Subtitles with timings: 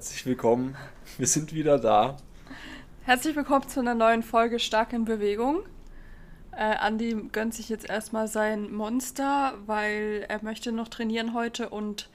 [0.00, 0.78] Herzlich willkommen.
[1.18, 2.16] Wir sind wieder da.
[3.02, 5.60] Herzlich willkommen zu einer neuen Folge Stark in Bewegung.
[6.52, 12.08] Äh, Andi gönnt sich jetzt erstmal sein Monster, weil er möchte noch trainieren heute und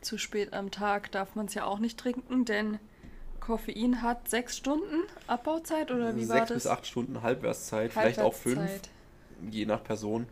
[0.00, 2.80] zu spät am Tag darf man es ja auch nicht trinken, denn
[3.38, 6.54] Koffein hat sechs Stunden Abbauzeit oder wie Sechs war das?
[6.54, 8.68] bis acht Stunden Halbwertszeit, vielleicht auch fünf,
[9.48, 10.26] je nach Person.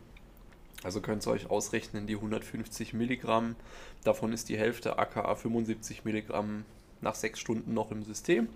[0.82, 3.54] Also könnt ihr euch ausrechnen, die 150 Milligramm,
[4.02, 6.64] davon ist die Hälfte aka 75 Milligramm
[7.02, 8.48] nach sechs Stunden noch im System.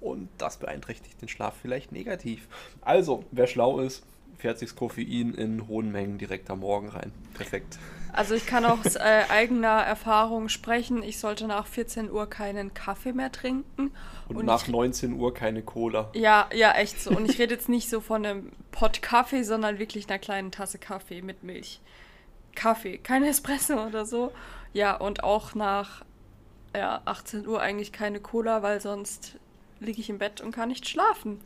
[0.00, 2.48] Und das beeinträchtigt den Schlaf vielleicht negativ.
[2.80, 4.02] Also, wer schlau ist,
[4.36, 7.12] fährt sich das Koffein in hohen Mengen direkt am Morgen rein.
[7.34, 7.78] Perfekt.
[8.12, 13.12] Also ich kann aus äh, eigener Erfahrung sprechen, ich sollte nach 14 Uhr keinen Kaffee
[13.12, 13.92] mehr trinken.
[14.28, 16.10] Und, nach ich, 19 Uhr keine Cola.
[16.14, 17.10] Ja, ja, echt so.
[17.10, 20.78] Und ich rede jetzt nicht so von einem Pott Kaffee, sondern wirklich einer kleinen Tasse
[20.78, 21.80] Kaffee mit Milch.
[22.54, 24.32] Kaffee, kein Espresso oder so.
[24.74, 26.04] Ja, und auch nach
[26.74, 29.36] ja, 18 Uhr eigentlich keine Cola, weil sonst
[29.80, 31.40] liege ich im Bett und kann nicht schlafen.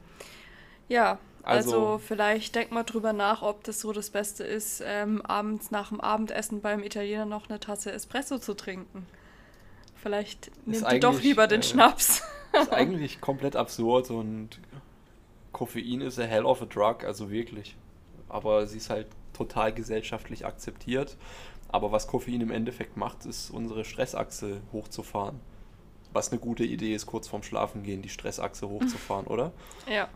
[0.88, 5.22] Ja, also, Also- vielleicht denkt mal drüber nach, ob das so das Beste ist, ähm,
[5.22, 9.06] abends nach dem Abendessen beim Italiener noch eine Tasse Espresso zu trinken.
[9.94, 12.22] Vielleicht nehmt ihr doch lieber den äh, Schnaps.
[12.52, 14.60] ist eigentlich komplett absurd und
[15.52, 17.76] Koffein ist a hell of a drug, also wirklich.
[18.28, 21.16] Aber sie ist halt total gesellschaftlich akzeptiert.
[21.68, 25.40] Aber was Koffein im Endeffekt macht, ist unsere Stressachse hochzufahren.
[26.12, 29.52] Was eine gute Idee ist, kurz vorm Schlafengehen die Stressachse hochzufahren, oder?
[29.90, 30.08] Ja.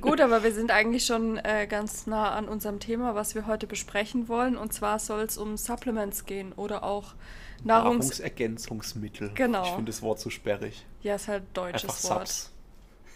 [0.00, 3.68] Gut, aber wir sind eigentlich schon äh, ganz nah an unserem Thema, was wir heute
[3.68, 4.56] besprechen wollen.
[4.56, 7.14] Und zwar soll es um Supplements gehen oder auch
[7.62, 8.06] Nahrungs...
[8.06, 9.30] Nahrungsergänzungsmittel.
[9.34, 9.62] Genau.
[9.64, 10.84] Ich finde das Wort zu sperrig.
[11.02, 12.28] Ja, ist halt deutsches Einfach Wort.
[12.28, 12.52] Subs.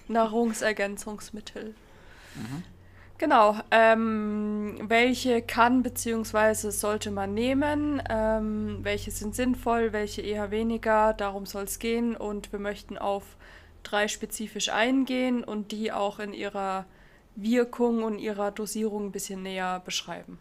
[0.08, 1.74] Nahrungsergänzungsmittel.
[2.34, 2.62] Mhm.
[3.18, 3.56] Genau.
[3.70, 6.70] Ähm, welche kann bzw.
[6.70, 8.02] sollte man nehmen?
[8.08, 11.12] Ähm, welche sind sinnvoll, welche eher weniger?
[11.12, 12.16] Darum soll es gehen.
[12.16, 13.36] Und wir möchten auf
[13.84, 16.86] drei spezifisch eingehen und die auch in ihrer
[17.36, 20.38] Wirkung und ihrer Dosierung ein bisschen näher beschreiben.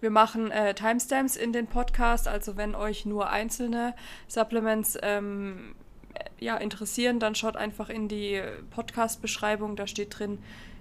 [0.00, 3.94] Wir machen äh, Timestamps in den Podcast, also wenn euch nur einzelne
[4.28, 5.74] Supplements ähm,
[6.14, 8.40] äh, ja, interessieren, dann schaut einfach in die
[8.70, 10.38] Podcast-Beschreibung, da steht drin,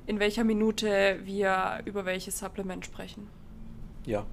[0.09, 3.27] in welcher Minute wir über welches Supplement sprechen.
[4.07, 4.25] Ja,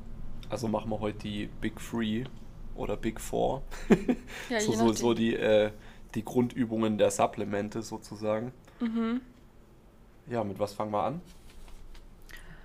[0.49, 2.25] also machen wir heute die Big Three
[2.75, 3.63] oder Big Four.
[4.49, 5.71] Ja, so, so, so die, äh,
[6.15, 8.53] die Grundübungen der Supplemente sozusagen.
[8.81, 9.21] Mhm.
[10.31, 11.21] Ja, mit was fangen wir an?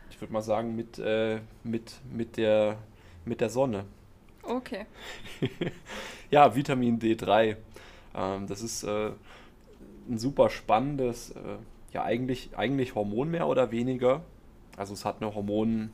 [0.10, 2.78] Ich würde mal sagen, mit, äh, mit, mit, der,
[3.26, 3.84] mit der Sonne.
[4.44, 4.86] Okay.
[6.32, 7.58] Ja, Vitamin D3.
[8.16, 9.12] Ähm, das ist äh,
[10.10, 11.58] ein super spannendes, äh,
[11.92, 14.22] ja, eigentlich, eigentlich Hormon mehr oder weniger.
[14.78, 15.92] Also es hat eine Hormon,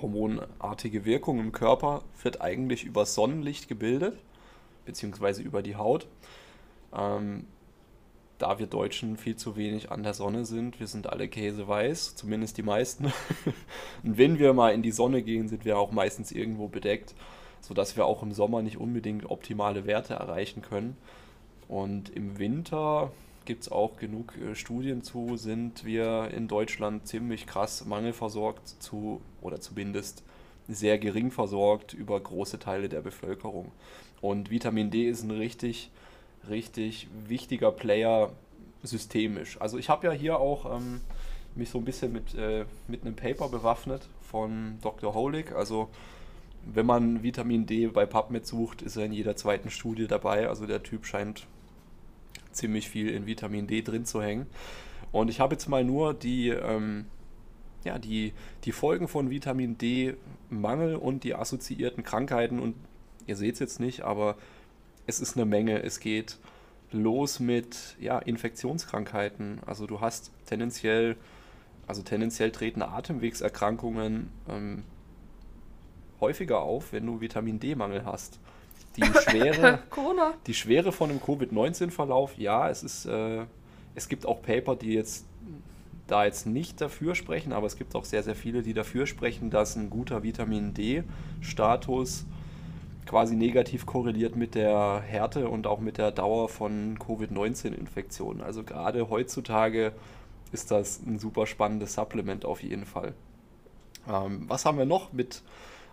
[0.00, 4.18] hormonartige Wirkung im Körper, wird eigentlich über Sonnenlicht gebildet,
[4.84, 6.06] beziehungsweise über die Haut.
[6.94, 7.46] Ähm,
[8.38, 12.56] da wir Deutschen viel zu wenig an der Sonne sind, wir sind alle käseweiß, zumindest
[12.56, 13.12] die meisten.
[14.02, 17.14] Und wenn wir mal in die Sonne gehen, sind wir auch meistens irgendwo bedeckt,
[17.60, 20.96] sodass wir auch im Sommer nicht unbedingt optimale Werte erreichen können.
[21.68, 23.12] Und im Winter
[23.50, 29.20] gibt es auch genug äh, Studien zu, sind wir in Deutschland ziemlich krass mangelversorgt zu,
[29.40, 30.22] oder zumindest
[30.68, 33.72] sehr gering versorgt über große Teile der Bevölkerung.
[34.20, 35.90] Und Vitamin D ist ein richtig,
[36.48, 38.30] richtig wichtiger Player
[38.84, 39.60] systemisch.
[39.60, 41.00] Also ich habe ja hier auch ähm,
[41.56, 45.12] mich so ein bisschen mit, äh, mit einem Paper bewaffnet von Dr.
[45.12, 45.50] Holick.
[45.50, 45.88] Also
[46.72, 50.48] wenn man Vitamin D bei PubMed sucht, ist er in jeder zweiten Studie dabei.
[50.48, 51.48] Also der Typ scheint
[52.52, 54.46] ziemlich viel in Vitamin D drin zu hängen.
[55.12, 57.06] Und ich habe jetzt mal nur die, ähm,
[57.84, 58.32] ja, die,
[58.64, 62.60] die Folgen von Vitamin D-Mangel und die assoziierten Krankheiten.
[62.60, 62.74] Und
[63.26, 64.36] ihr seht es jetzt nicht, aber
[65.06, 65.82] es ist eine Menge.
[65.82, 66.38] Es geht
[66.92, 69.60] los mit ja, Infektionskrankheiten.
[69.66, 71.16] Also du hast tendenziell,
[71.86, 74.84] also tendenziell treten Atemwegserkrankungen ähm,
[76.20, 78.38] häufiger auf, wenn du Vitamin D-Mangel hast.
[79.00, 79.78] Die Schwere,
[80.46, 83.44] die Schwere von einem Covid-19-Verlauf, ja, es ist, äh,
[83.94, 85.26] es gibt auch Paper, die jetzt
[86.06, 89.50] da jetzt nicht dafür sprechen, aber es gibt auch sehr, sehr viele, die dafür sprechen,
[89.50, 92.26] dass ein guter Vitamin D-Status
[93.06, 98.40] quasi negativ korreliert mit der Härte und auch mit der Dauer von Covid-19-Infektionen.
[98.40, 99.92] Also gerade heutzutage
[100.52, 103.14] ist das ein super spannendes Supplement auf jeden Fall.
[104.08, 105.42] Ähm, was haben wir noch mit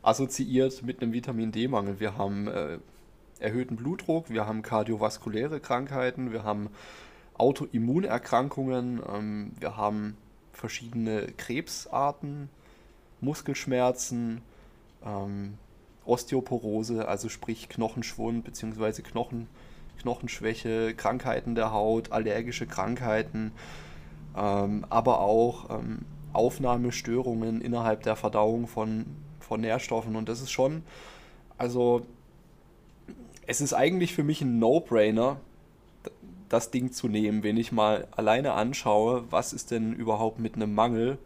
[0.02, 2.00] assoziiert mit einem Vitamin D-Mangel?
[2.00, 2.78] Wir haben äh,
[3.42, 6.70] erhöhten Blutdruck, wir haben kardiovaskuläre Krankheiten, wir haben
[7.38, 10.18] Autoimmunerkrankungen, ähm, wir haben
[10.54, 12.50] verschiedene Krebsarten,
[13.22, 14.42] Muskelschmerzen,
[15.06, 15.54] ähm,
[16.06, 19.02] Osteoporose, also sprich Knochenschwund bzw.
[19.02, 19.48] Knochen,
[20.02, 23.52] Knochenschwäche, Krankheiten der Haut, allergische Krankheiten,
[24.36, 29.06] ähm, aber auch ähm, Aufnahmestörungen innerhalb der Verdauung von,
[29.40, 30.16] von Nährstoffen.
[30.16, 30.84] Und das ist schon,
[31.58, 32.06] also
[33.48, 35.40] es ist eigentlich für mich ein No-Brainer,
[36.50, 40.76] das Ding zu nehmen, wenn ich mal alleine anschaue, was ist denn überhaupt mit einem
[40.76, 41.18] Mangel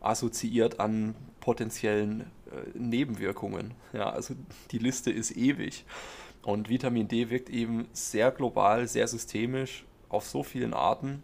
[0.00, 3.72] assoziiert an potenziellen äh, Nebenwirkungen.
[3.92, 4.34] Ja, also
[4.70, 5.84] die Liste ist ewig.
[6.42, 11.22] Und Vitamin D wirkt eben sehr global, sehr systemisch auf so vielen Arten,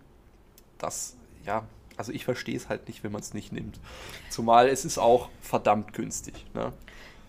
[0.79, 1.65] dass, ja,
[1.97, 3.79] also ich verstehe es halt nicht, wenn man es nicht nimmt.
[4.31, 6.47] Zumal es ist auch verdammt günstig.
[6.55, 6.73] Ne?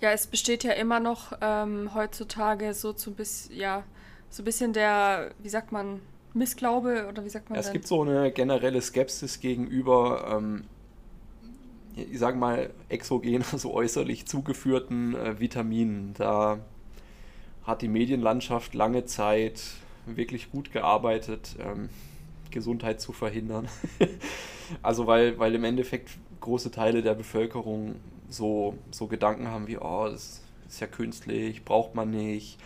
[0.02, 3.84] Ja, es besteht ja immer noch ähm, heutzutage so zu bis, ja,
[4.30, 6.02] so ein bisschen der, wie sagt man,
[6.34, 7.74] Missglaube oder wie sagt man Es denn?
[7.74, 10.64] gibt so eine generelle Skepsis gegenüber, ähm,
[11.96, 16.14] ich sage mal, exogen, also äußerlich zugeführten äh, Vitaminen.
[16.18, 16.60] Da
[17.64, 19.62] hat die Medienlandschaft lange Zeit
[20.08, 21.90] wirklich gut gearbeitet, ähm,
[22.50, 23.68] Gesundheit zu verhindern.
[24.82, 26.10] also weil, weil im Endeffekt
[26.40, 27.96] große Teile der Bevölkerung
[28.32, 32.58] so, so Gedanken haben wie, oh, das ist ja künstlich, braucht man nicht.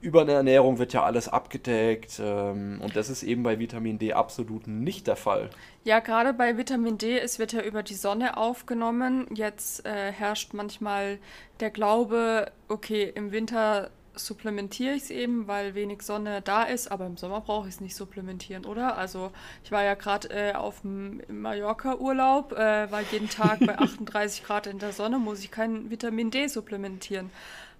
[0.00, 4.12] Über eine Ernährung wird ja alles abgedeckt ähm, und das ist eben bei Vitamin D
[4.12, 5.50] absolut nicht der Fall.
[5.82, 9.26] Ja, gerade bei Vitamin D, es wird ja über die Sonne aufgenommen.
[9.34, 11.18] Jetzt äh, herrscht manchmal
[11.58, 17.06] der Glaube, okay, im Winter supplementiere ich es eben, weil wenig Sonne da ist, aber
[17.06, 18.96] im Sommer brauche ich es nicht supplementieren, oder?
[18.96, 19.30] Also
[19.64, 24.66] ich war ja gerade äh, auf dem Mallorca-Urlaub, äh, war jeden Tag bei 38 Grad
[24.66, 27.30] in der Sonne, muss ich kein Vitamin D supplementieren.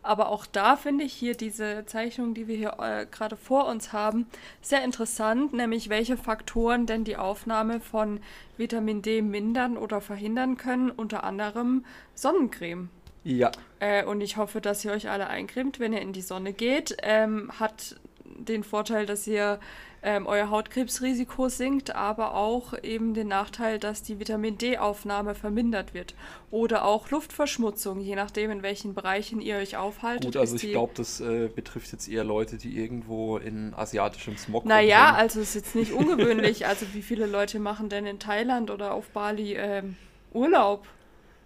[0.02, 3.92] Aber auch da finde ich hier diese Zeichnung, die wir hier äh, gerade vor uns
[3.92, 4.26] haben,
[4.62, 8.20] sehr interessant, nämlich welche Faktoren denn die Aufnahme von
[8.56, 12.88] Vitamin D mindern oder verhindern können, unter anderem Sonnencreme.
[13.24, 13.50] Ja.
[13.80, 16.96] Äh, und ich hoffe, dass ihr euch alle eincremt, wenn ihr in die Sonne geht.
[17.02, 19.58] Ähm, hat den Vorteil, dass ihr
[20.02, 26.14] ähm, euer Hautkrebsrisiko sinkt, aber auch eben den Nachteil, dass die Vitamin D-Aufnahme vermindert wird.
[26.50, 30.24] Oder auch Luftverschmutzung, je nachdem, in welchen Bereichen ihr euch aufhaltet.
[30.26, 34.64] Gut, also ich glaube, das äh, betrifft jetzt eher Leute, die irgendwo in asiatischem Smog
[34.64, 35.20] Naja, rumhängen.
[35.20, 36.66] also es ist jetzt nicht ungewöhnlich.
[36.66, 39.96] Also wie viele Leute machen denn in Thailand oder auf Bali ähm,
[40.32, 40.86] Urlaub?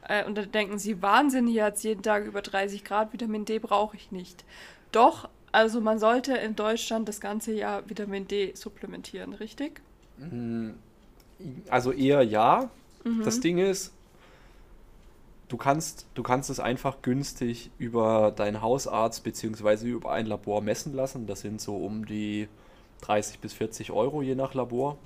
[0.08, 3.44] Äh, und dann denken sie, Wahnsinn, hier hat es jeden Tag über 30 Grad, Vitamin
[3.44, 4.44] D brauche ich nicht.
[4.90, 9.80] Doch, also man sollte in Deutschland das ganze Jahr Vitamin D supplementieren, richtig?
[11.68, 12.70] Also eher ja.
[13.04, 13.22] Mhm.
[13.24, 13.92] Das Ding ist,
[15.48, 19.88] du kannst, du kannst es einfach günstig über deinen Hausarzt bzw.
[19.88, 21.26] über ein Labor messen lassen.
[21.26, 22.48] Das sind so um die
[23.02, 24.96] 30 bis 40 Euro je nach Labor.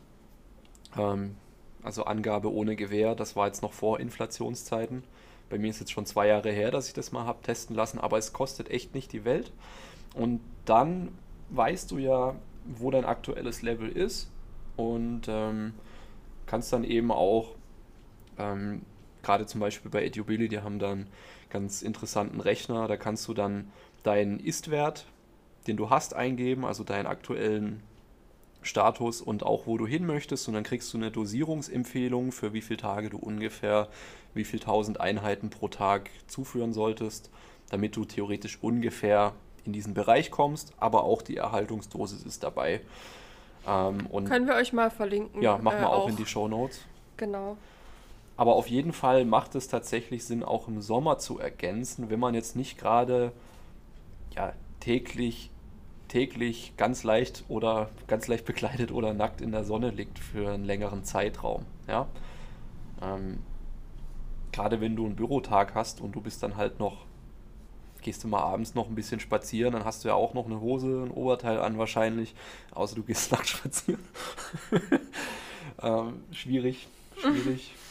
[0.97, 1.35] Ähm,
[1.87, 5.05] also Angabe ohne Gewähr, das war jetzt noch vor Inflationszeiten.
[5.49, 8.01] Bei mir ist jetzt schon zwei Jahre her, dass ich das mal habe testen lassen,
[8.01, 9.53] aber es kostet echt nicht die Welt.
[10.13, 11.17] Und dann
[11.51, 12.35] weißt du ja,
[12.65, 14.33] wo dein aktuelles Level ist
[14.75, 15.75] und ähm,
[16.47, 17.55] kannst dann eben auch,
[18.37, 18.83] ähm,
[19.23, 21.07] gerade zum Beispiel bei EduBilly, die haben dann
[21.51, 23.71] ganz interessanten Rechner, da kannst du dann
[24.03, 25.07] deinen Ist-Wert,
[25.69, 27.81] den du hast, eingeben, also deinen aktuellen
[28.67, 32.61] Status und auch wo du hin möchtest und dann kriegst du eine Dosierungsempfehlung für wie
[32.61, 33.89] viele Tage du ungefähr
[34.35, 37.31] wie viel tausend Einheiten pro Tag zuführen solltest,
[37.71, 39.33] damit du theoretisch ungefähr
[39.65, 42.81] in diesen Bereich kommst, aber auch die Erhaltungsdosis ist dabei.
[43.67, 45.43] Ähm, Können wir euch mal verlinken?
[45.43, 46.81] ja, machen äh, wir auch in die Show Notes.
[47.17, 47.57] Genau.
[48.37, 52.35] Aber auf jeden Fall macht es tatsächlich Sinn, auch im Sommer zu ergänzen, wenn man
[52.35, 53.33] jetzt nicht gerade
[54.35, 55.51] ja, täglich,
[56.09, 60.65] täglich ganz leicht oder ganz leicht bekleidet oder nackt in der Sonne liegt für einen
[60.65, 61.65] längeren Zeitraum.
[61.89, 62.07] Ja?
[63.03, 63.39] Ähm,
[64.53, 67.05] gerade wenn du einen Bürotag hast und du bist dann halt noch,
[68.03, 70.61] gehst du mal abends noch ein bisschen spazieren, dann hast du ja auch noch eine
[70.61, 72.35] Hose, ein Oberteil an wahrscheinlich,
[72.73, 74.03] außer du gehst nackt spazieren.
[75.83, 77.73] ähm, schwierig, schwierig.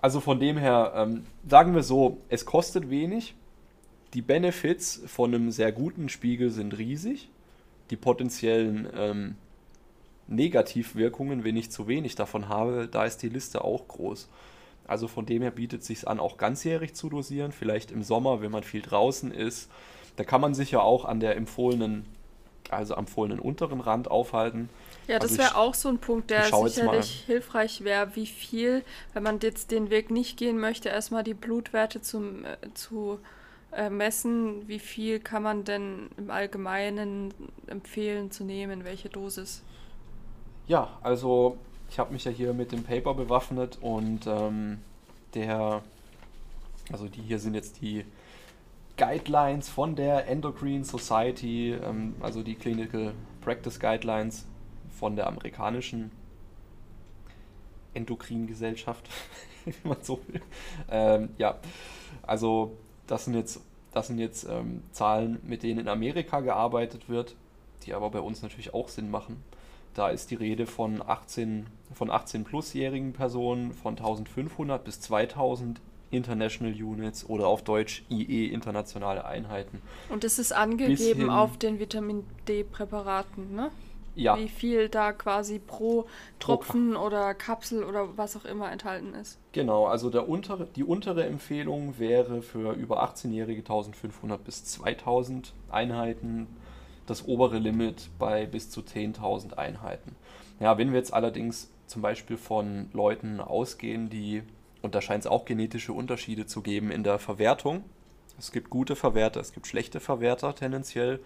[0.00, 3.34] Also von dem her, ähm, sagen wir so, es kostet wenig.
[4.14, 7.28] Die Benefits von einem sehr guten Spiegel sind riesig.
[7.90, 9.36] Die potenziellen ähm,
[10.28, 14.28] Negativwirkungen, wenn ich zu wenig davon habe, da ist die Liste auch groß.
[14.86, 17.52] Also von dem her bietet es sich an, auch ganzjährig zu dosieren.
[17.52, 19.70] Vielleicht im Sommer, wenn man viel draußen ist.
[20.16, 22.04] Da kann man sich ja auch an der empfohlenen,
[22.70, 24.68] also am empfohlenen unteren Rand aufhalten.
[25.08, 29.22] Ja, das Also wäre auch so ein Punkt, der sicherlich hilfreich wäre, wie viel, wenn
[29.24, 33.18] man jetzt den Weg nicht gehen möchte, erstmal die Blutwerte zum, äh, zu
[33.90, 37.34] messen, wie viel kann man denn im Allgemeinen
[37.66, 39.62] empfehlen zu nehmen, welche Dosis?
[40.66, 41.58] Ja, also
[41.90, 44.78] ich habe mich ja hier mit dem Paper bewaffnet und ähm,
[45.34, 45.82] der,
[46.92, 48.04] also die hier sind jetzt die
[48.96, 54.46] Guidelines von der Endocrine Society, ähm, also die Clinical Practice Guidelines
[54.98, 56.10] von der amerikanischen
[57.92, 59.08] Endokringesellschaft,
[59.64, 60.40] wie man so will.
[60.90, 61.58] Ähm, ja,
[62.22, 62.76] also
[63.06, 63.60] das sind jetzt,
[63.92, 67.36] das sind jetzt ähm, Zahlen, mit denen in Amerika gearbeitet wird,
[67.84, 69.42] die aber bei uns natürlich auch Sinn machen.
[69.94, 75.80] Da ist die Rede von 18, von 18 plusjährigen Personen, von 1500 bis 2000
[76.10, 79.82] International Units oder auf Deutsch IE, internationale Einheiten.
[80.08, 83.70] Und es ist angegeben auf den Vitamin D-Präparaten, ne?
[84.14, 84.38] Ja.
[84.38, 86.06] Wie viel da quasi pro
[86.38, 89.38] Tropfen pro oder Kapsel oder was auch immer enthalten ist.
[89.52, 96.46] Genau, also der untere, die untere Empfehlung wäre für über 18-Jährige 1500 bis 2000 Einheiten,
[97.06, 100.14] das obere Limit bei bis zu 10.000 Einheiten.
[100.60, 104.42] Ja, wenn wir jetzt allerdings zum Beispiel von Leuten ausgehen, die
[104.84, 107.84] und da scheint es auch genetische Unterschiede zu geben in der Verwertung.
[108.38, 111.20] Es gibt gute Verwerter, es gibt schlechte Verwerter tendenziell.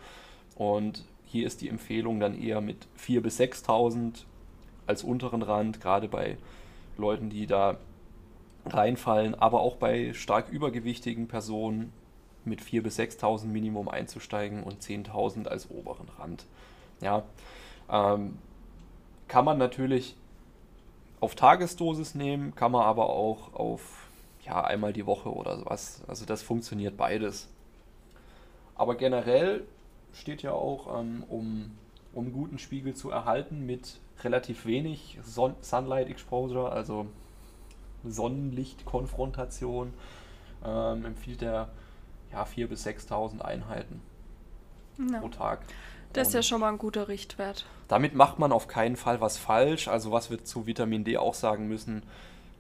[0.55, 4.25] Und hier ist die Empfehlung dann eher mit 4.000 bis 6.000
[4.87, 6.39] als unteren Rand, gerade bei
[6.97, 7.77] Leuten, die da
[8.67, 11.93] reinfallen, aber auch bei stark übergewichtigen Personen
[12.45, 16.47] mit 4.000 bis 6.000 Minimum einzusteigen und 10.000 als oberen Rand.
[17.03, 17.23] Ja,
[17.91, 18.39] ähm,
[19.29, 20.17] kann man natürlich
[21.21, 24.09] auf Tagesdosis nehmen, kann man aber auch auf
[24.47, 26.03] ja, einmal die Woche oder sowas.
[26.09, 27.49] Also das funktioniert beides.
[28.77, 29.65] Aber generell
[30.13, 31.71] steht ja auch, ähm, um,
[32.13, 37.07] um guten Spiegel zu erhalten mit relativ wenig Son Sunlight Exposure, also
[38.05, 39.93] Sonnenlichtkonfrontation,
[40.65, 41.69] ähm, empfiehlt er
[42.33, 44.01] ja, 4.000 bis 6.000 Einheiten
[44.97, 45.21] no.
[45.21, 45.61] pro Tag.
[46.13, 47.67] Das ist ja schon mal ein guter Richtwert.
[47.87, 49.89] Damit macht man auf keinen Fall was falsch.
[49.89, 52.03] Also was wir zu Vitamin D auch sagen müssen,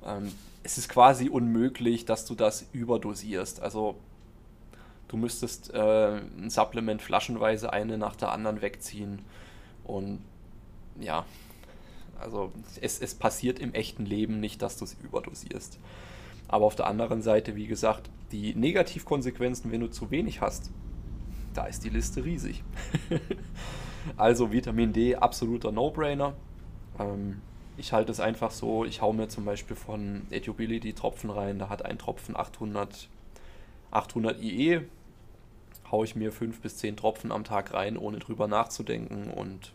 [0.05, 3.61] ähm, es ist quasi unmöglich, dass du das überdosierst.
[3.61, 3.97] Also
[5.09, 9.21] du müsstest äh, ein Supplement flaschenweise eine nach der anderen wegziehen.
[9.85, 10.21] Und
[11.01, 11.25] ja,
[12.21, 15.79] also es, es passiert im echten Leben nicht, dass du es überdosierst.
[16.49, 20.71] Aber auf der anderen Seite, wie gesagt, die Negativkonsequenzen, wenn du zu wenig hast,
[21.55, 22.63] da ist die Liste riesig.
[24.17, 26.35] also Vitamin D, absoluter No-Brainer.
[26.99, 27.41] Ähm,
[27.77, 31.69] ich halte es einfach so, ich hau mir zum Beispiel von Ethiobility Tropfen rein, da
[31.69, 33.09] hat ein Tropfen 800,
[33.91, 34.81] 800 IE,
[35.91, 39.73] hau ich mir 5 bis 10 Tropfen am Tag rein, ohne drüber nachzudenken und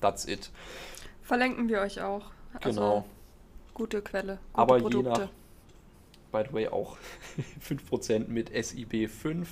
[0.00, 0.50] that's it.
[1.22, 2.30] Verlinken wir euch auch.
[2.60, 3.04] Also genau.
[3.74, 4.98] Gute Quelle, gute Aber Produkte.
[5.10, 5.28] je nach,
[6.32, 6.96] by the way, auch
[7.68, 9.48] 5% mit SIB 5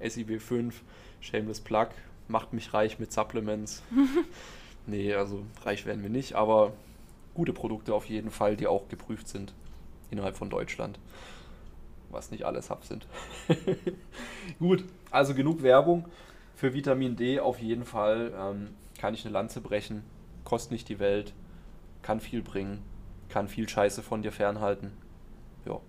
[0.00, 0.72] SIB5,
[1.20, 1.88] Shameless Plug,
[2.28, 3.82] macht mich reich mit Supplements.
[4.86, 6.72] nee, also reich werden wir nicht, aber
[7.34, 9.52] gute Produkte auf jeden Fall, die auch geprüft sind
[10.10, 10.98] innerhalb von Deutschland.
[12.14, 13.06] Was nicht alles Hub sind.
[14.60, 16.06] Gut, also genug Werbung.
[16.54, 18.68] Für Vitamin D auf jeden Fall ähm,
[18.98, 20.04] kann ich eine Lanze brechen.
[20.44, 21.34] Kostet nicht die Welt,
[22.02, 22.82] kann viel bringen,
[23.28, 24.92] kann viel Scheiße von dir fernhalten.
[25.66, 25.80] Ja.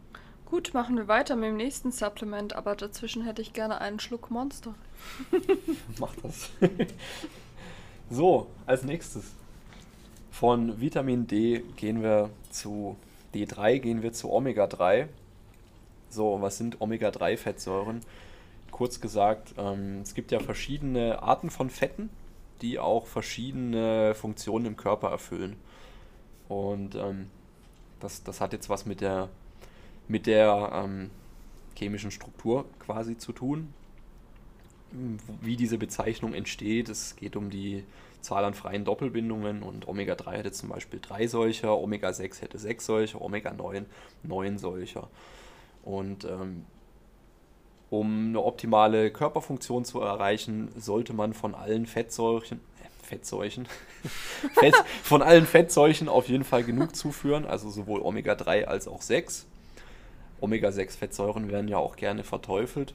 [0.46, 4.32] Gut, machen wir weiter mit dem nächsten Supplement, aber dazwischen hätte ich gerne einen Schluck
[4.32, 4.74] Monster.
[6.00, 6.50] Mach das.
[8.10, 9.26] so, als nächstes.
[10.32, 12.98] Von Vitamin D gehen wir zu
[13.34, 15.08] D3, gehen wir zu Omega 3.
[16.16, 18.00] So, was sind Omega 3 Fettsäuren?
[18.72, 22.10] Kurz gesagt, ähm, es gibt ja verschiedene Arten von Fetten,
[22.62, 25.58] die auch verschiedene Funktionen im Körper erfüllen.
[26.48, 27.30] Und ähm,
[28.00, 29.30] das, das hat jetzt was mit der
[30.08, 31.10] mit der ähm,
[31.78, 33.74] chemischen Struktur quasi zu tun.
[35.42, 37.84] Wie diese Bezeichnung entsteht, es geht um die
[38.22, 43.22] Zahl an freien Doppelbindungen und Omega-3 hätte zum Beispiel drei solcher, Omega-6 hätte sechs solcher,
[43.22, 43.86] Omega-9
[44.24, 45.10] neun solcher.
[45.86, 46.66] Und ähm,
[47.90, 53.68] um eine optimale Körperfunktion zu erreichen, sollte man von allen Fettsäuren, äh, Fettsäuren,
[54.54, 59.46] Fett, von allen Fettsäuren auf jeden Fall genug zuführen, also sowohl Omega-3 als auch 6.
[60.42, 62.94] Omega-6-Fettsäuren werden ja auch gerne verteufelt.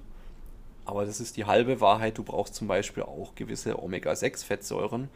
[0.85, 2.19] Aber das ist die halbe Wahrheit.
[2.19, 5.09] Du brauchst zum Beispiel auch gewisse Omega-6-Fettsäuren,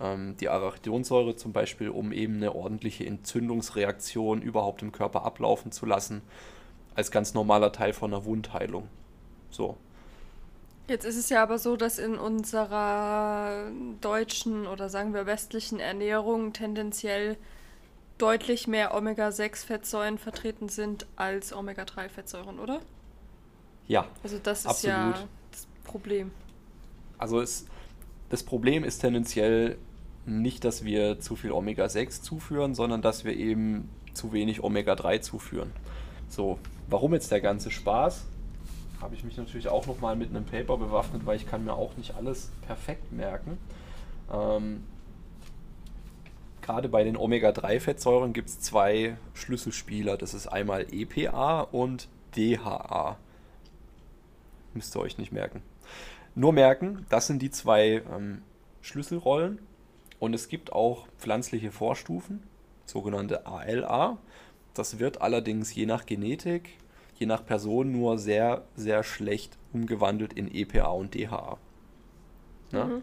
[0.00, 5.86] ähm, die Arachidonsäure zum Beispiel, um eben eine ordentliche Entzündungsreaktion überhaupt im Körper ablaufen zu
[5.86, 6.22] lassen,
[6.96, 8.88] als ganz normaler Teil von einer Wundheilung.
[9.50, 9.76] So.
[10.88, 16.52] Jetzt ist es ja aber so, dass in unserer deutschen oder sagen wir westlichen Ernährung
[16.52, 17.36] tendenziell
[18.18, 22.80] deutlich mehr Omega-6-Fettsäuren vertreten sind als Omega-3-Fettsäuren, oder?
[23.88, 24.06] Ja.
[24.22, 24.96] Also das ist absolut.
[24.96, 26.30] ja das Problem.
[27.18, 27.66] Also es,
[28.30, 29.76] das Problem ist tendenziell
[30.24, 35.72] nicht, dass wir zu viel Omega-6 zuführen, sondern dass wir eben zu wenig Omega-3 zuführen.
[36.28, 38.26] So, warum jetzt der ganze Spaß?
[39.00, 41.96] habe ich mich natürlich auch nochmal mit einem Paper bewaffnet, weil ich kann mir auch
[41.96, 43.58] nicht alles perfekt merken.
[44.32, 44.84] Ähm,
[46.62, 50.16] Gerade bei den Omega-3-Fettsäuren gibt es zwei Schlüsselspieler.
[50.16, 53.16] Das ist einmal EPA und DHA.
[54.74, 55.62] Müsst ihr euch nicht merken.
[56.34, 58.42] Nur merken, das sind die zwei ähm,
[58.80, 59.60] Schlüsselrollen.
[60.18, 62.42] Und es gibt auch pflanzliche Vorstufen,
[62.84, 64.18] sogenannte ALA.
[64.76, 66.70] Das wird allerdings je nach Genetik,
[67.18, 71.58] je nach Person nur sehr, sehr schlecht umgewandelt in EPA und DHA.
[72.72, 72.84] Ja?
[72.84, 73.02] Mhm.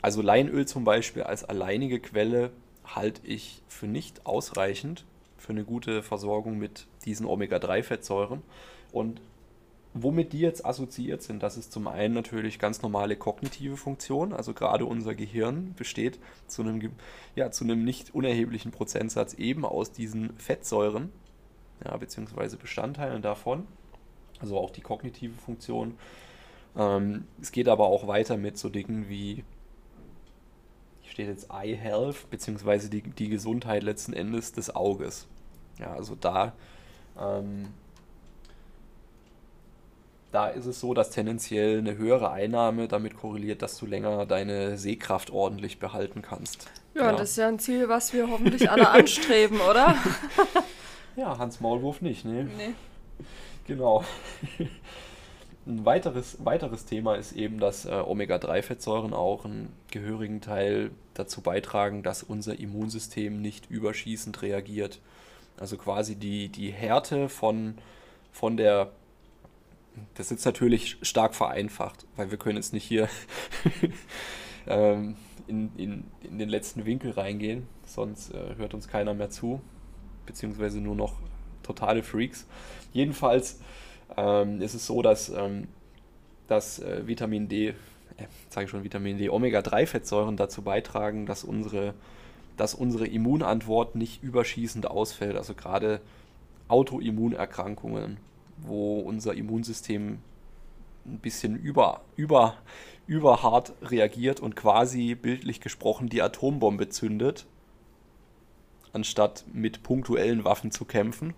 [0.00, 2.50] Also Leinöl zum Beispiel als alleinige Quelle
[2.84, 5.04] halte ich für nicht ausreichend
[5.38, 8.42] für eine gute Versorgung mit diesen Omega-3-Fettsäuren.
[8.92, 9.20] Und
[9.94, 14.52] womit die jetzt assoziiert sind, das ist zum einen natürlich ganz normale kognitive Funktion, also
[14.52, 16.90] gerade unser Gehirn besteht zu einem,
[17.36, 21.12] ja, zu einem nicht unerheblichen Prozentsatz eben aus diesen Fettsäuren,
[21.84, 23.68] ja, beziehungsweise Bestandteilen davon,
[24.40, 25.94] also auch die kognitive Funktion.
[26.76, 29.44] Ähm, es geht aber auch weiter mit so Dingen wie,
[31.02, 35.28] hier steht jetzt Eye Health, beziehungsweise die, die Gesundheit letzten Endes des Auges.
[35.78, 36.52] Ja, also da
[37.16, 37.68] ähm,
[40.34, 44.76] da ist es so, dass tendenziell eine höhere Einnahme damit korreliert, dass du länger deine
[44.76, 46.66] Sehkraft ordentlich behalten kannst.
[46.94, 47.12] Ja, ja.
[47.12, 49.94] das ist ja ein Ziel, was wir hoffentlich alle anstreben, oder?
[51.16, 52.48] ja, Hans Maulwurf nicht, ne?
[52.56, 52.74] Nee.
[53.68, 54.04] Genau.
[55.66, 62.02] Ein weiteres, weiteres Thema ist eben, dass äh, Omega-3-Fettsäuren auch einen gehörigen Teil dazu beitragen,
[62.02, 65.00] dass unser Immunsystem nicht überschießend reagiert.
[65.58, 67.78] Also quasi die, die Härte von,
[68.30, 68.90] von der
[70.14, 73.08] das ist natürlich stark vereinfacht, weil wir können jetzt nicht hier
[74.66, 79.60] ähm, in, in, in den letzten Winkel reingehen, sonst äh, hört uns keiner mehr zu,
[80.26, 81.14] beziehungsweise nur noch
[81.62, 82.46] totale Freaks.
[82.92, 83.60] Jedenfalls
[84.16, 85.68] ähm, ist es so, dass, ähm,
[86.46, 87.74] dass äh, Vitamin D, äh,
[88.48, 91.94] sage ich schon Vitamin D, Omega-3-Fettsäuren dazu beitragen, dass unsere,
[92.56, 95.36] dass unsere Immunantwort nicht überschießend ausfällt.
[95.36, 96.00] Also gerade
[96.68, 98.18] Autoimmunerkrankungen
[98.58, 100.18] wo unser Immunsystem
[101.06, 102.56] ein bisschen über, über,
[103.06, 107.46] überhart reagiert und quasi bildlich gesprochen die Atombombe zündet,
[108.92, 111.34] anstatt mit punktuellen Waffen zu kämpfen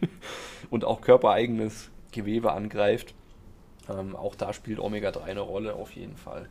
[0.70, 3.14] und auch körpereigenes Gewebe angreift.
[3.88, 6.48] Ähm, auch da spielt Omega-3 eine Rolle auf jeden Fall.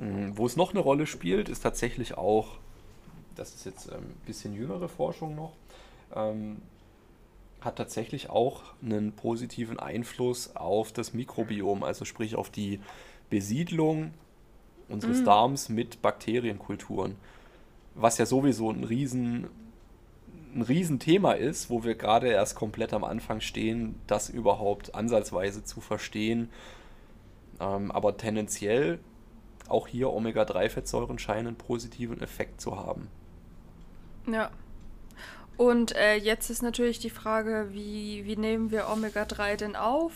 [0.00, 2.58] Ähm, wo es noch eine Rolle spielt, ist tatsächlich auch,
[3.34, 5.54] das ist jetzt ein ähm, bisschen jüngere Forschung noch,
[6.14, 6.62] ähm,
[7.60, 12.80] hat tatsächlich auch einen positiven Einfluss auf das Mikrobiom, also sprich auf die
[13.30, 14.12] Besiedlung
[14.88, 15.24] unseres mm.
[15.24, 17.16] Darms mit Bakterienkulturen.
[17.94, 19.48] Was ja sowieso ein riesen
[20.54, 25.80] ein Riesenthema ist, wo wir gerade erst komplett am Anfang stehen, das überhaupt ansatzweise zu
[25.80, 26.48] verstehen.
[27.60, 28.98] Ähm, aber tendenziell
[29.68, 33.08] auch hier Omega-3-Fettsäuren scheinen einen positiven Effekt zu haben.
[34.26, 34.50] Ja,
[35.58, 40.12] und äh, jetzt ist natürlich die Frage, wie, wie nehmen wir Omega-3 denn auf?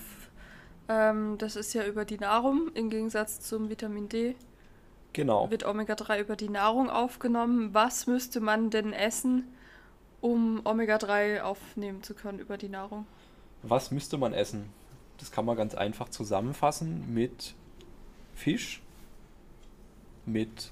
[0.89, 4.37] Ähm, das ist ja über die Nahrung im Gegensatz zum Vitamin D.
[5.13, 5.51] Genau.
[5.51, 7.75] Wird Omega-3 über die Nahrung aufgenommen.
[7.75, 9.53] Was müsste man denn essen,
[10.21, 13.05] um Omega-3 aufnehmen zu können über die Nahrung?
[13.65, 14.67] Was müsste man essen?
[15.19, 17.55] Das kann man ganz einfach zusammenfassen mit
[18.37, 18.81] Fisch,
[20.25, 20.71] mit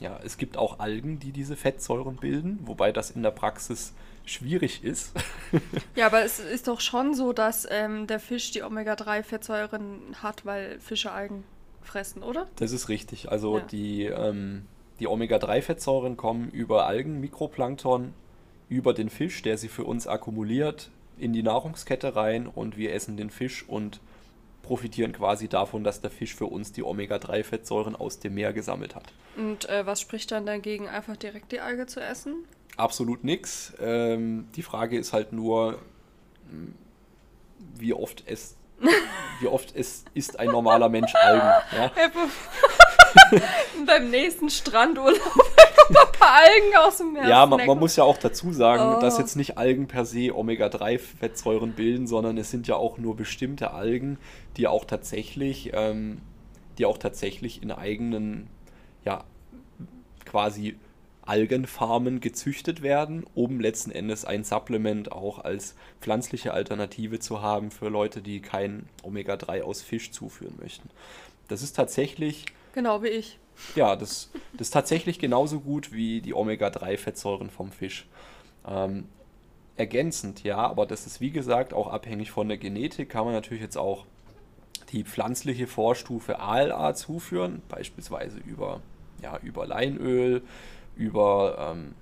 [0.00, 3.92] ja, es gibt auch Algen, die diese Fettsäuren bilden, wobei das in der Praxis
[4.24, 5.12] schwierig ist.
[5.94, 10.78] ja, aber es ist doch schon so, dass ähm, der Fisch die Omega-3-Fettsäuren hat, weil
[10.80, 11.44] Fische Algen
[11.82, 12.48] fressen, oder?
[12.56, 13.30] Das ist richtig.
[13.30, 13.64] Also ja.
[13.64, 14.66] die, ähm,
[14.98, 18.12] die Omega-3-Fettsäuren kommen über Algen, Mikroplankton,
[18.68, 23.16] über den Fisch, der sie für uns akkumuliert, in die Nahrungskette rein und wir essen
[23.16, 24.00] den Fisch und
[24.66, 29.04] profitieren quasi davon, dass der Fisch für uns die Omega-3-Fettsäuren aus dem Meer gesammelt hat.
[29.36, 32.44] Und äh, was spricht dann dagegen, einfach direkt die Alge zu essen?
[32.76, 33.72] Absolut nichts.
[33.80, 35.78] Ähm, die Frage ist halt nur,
[36.50, 36.74] hm,
[37.76, 38.56] wie oft es
[39.40, 41.50] wie oft es isst ein normaler Mensch Algen.
[41.72, 41.90] Ja?
[43.86, 45.20] Beim nächsten Strandurlaub
[46.06, 47.28] ein paar Algen aus dem Meer.
[47.28, 49.00] Ja, man, man, muss ja auch dazu sagen, oh.
[49.00, 53.72] dass jetzt nicht Algen per se Omega-3-Fettsäuren bilden, sondern es sind ja auch nur bestimmte
[53.72, 54.18] Algen,
[54.56, 56.20] die auch tatsächlich, ähm,
[56.78, 58.48] die auch tatsächlich in eigenen,
[59.04, 59.24] ja,
[60.24, 60.76] quasi
[61.26, 67.88] Algenfarmen gezüchtet werden, um letzten Endes ein Supplement auch als pflanzliche Alternative zu haben für
[67.88, 70.88] Leute, die kein Omega-3 aus Fisch zuführen möchten.
[71.48, 72.46] Das ist tatsächlich.
[72.76, 73.38] Genau wie ich.
[73.74, 78.06] Ja, das, das ist tatsächlich genauso gut wie die Omega-3-Fettsäuren vom Fisch.
[78.68, 79.08] Ähm,
[79.78, 83.08] ergänzend, ja, aber das ist wie gesagt auch abhängig von der Genetik.
[83.08, 84.04] Kann man natürlich jetzt auch
[84.92, 88.82] die pflanzliche Vorstufe ALA zuführen, beispielsweise über,
[89.22, 90.42] ja, über Leinöl,
[90.96, 91.94] über, ähm,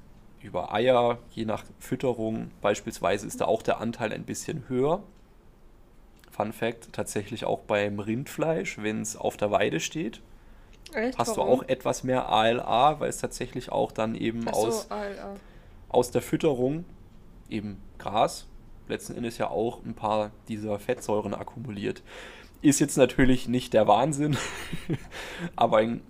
[0.42, 2.50] über Eier, je nach Fütterung.
[2.62, 5.04] Beispielsweise ist da auch der Anteil ein bisschen höher.
[6.32, 10.20] Fun Fact, tatsächlich auch beim Rindfleisch, wenn es auf der Weide steht,
[10.94, 11.18] Echt?
[11.18, 11.58] hast Warum?
[11.58, 15.36] du auch etwas mehr ALA, weil es tatsächlich auch dann eben so, aus, ALA.
[15.88, 16.84] aus der Fütterung,
[17.48, 18.46] eben Gras,
[18.88, 22.02] letzten Endes ja auch ein paar dieser Fettsäuren akkumuliert.
[22.62, 24.36] Ist jetzt natürlich nicht der Wahnsinn,
[25.56, 26.00] aber ein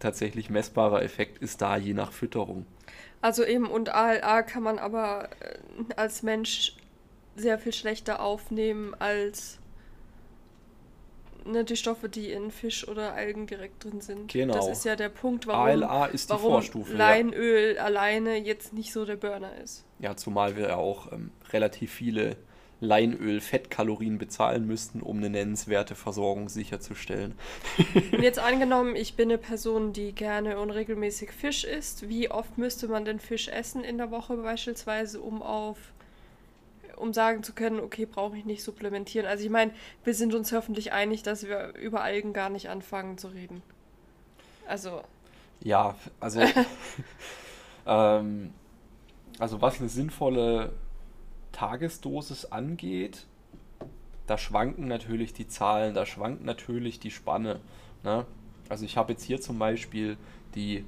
[0.00, 2.66] tatsächlich messbarer Effekt ist da je nach Fütterung.
[3.20, 6.76] Also eben, und ALA kann man aber äh, als Mensch
[7.36, 9.58] sehr viel schlechter aufnehmen als
[11.44, 14.32] ne, die Stoffe, die in Fisch oder Algen direkt drin sind.
[14.32, 14.54] Genau.
[14.54, 16.92] Das ist ja der Punkt, warum, ALA ist die Vorstufe.
[16.92, 16.98] Ja.
[16.98, 19.84] Leinöl alleine jetzt nicht so der Burner ist.
[19.98, 22.36] ja, zumal wir ja auch ähm, relativ viele
[22.80, 27.34] Leinöl-Fettkalorien bezahlen müssten, um eine nennenswerte Versorgung sicherzustellen.
[28.12, 32.08] Und jetzt angenommen, ich bin eine Person, die gerne und regelmäßig Fisch isst.
[32.08, 35.78] Wie oft müsste man denn Fisch essen in der Woche beispielsweise, um auf
[36.96, 39.26] um sagen zu können, okay, brauche ich nicht supplementieren.
[39.26, 39.72] Also ich meine,
[40.04, 43.62] wir sind uns hoffentlich einig, dass wir über Algen gar nicht anfangen zu reden.
[44.66, 45.02] Also,
[45.60, 46.40] Ja, also,
[47.86, 48.52] ähm,
[49.38, 50.72] also was eine sinnvolle
[51.52, 53.26] Tagesdosis angeht,
[54.26, 57.60] da schwanken natürlich die Zahlen, da schwankt natürlich die Spanne.
[58.02, 58.24] Ne?
[58.68, 60.16] Also ich habe jetzt hier zum Beispiel
[60.54, 60.84] die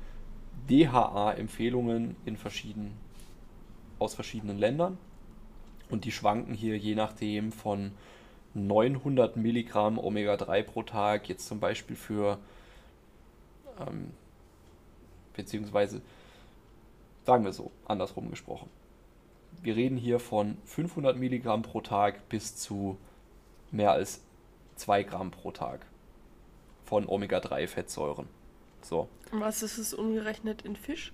[0.68, 2.96] DHA-Empfehlungen in verschiedenen,
[3.98, 4.98] aus verschiedenen Ländern
[5.90, 7.92] und die schwanken hier je nachdem von
[8.55, 12.38] 900 Milligramm Omega-3 pro Tag, jetzt zum Beispiel für
[13.81, 14.12] ähm,
[15.35, 16.01] beziehungsweise
[17.25, 18.70] sagen wir so, andersrum gesprochen.
[19.62, 22.96] Wir reden hier von 500 Milligramm pro Tag bis zu
[23.70, 24.20] mehr als
[24.77, 25.85] 2 Gramm pro Tag
[26.85, 28.29] von Omega-3-Fettsäuren.
[28.83, 29.09] So.
[29.33, 31.12] was ist es umgerechnet in Fisch?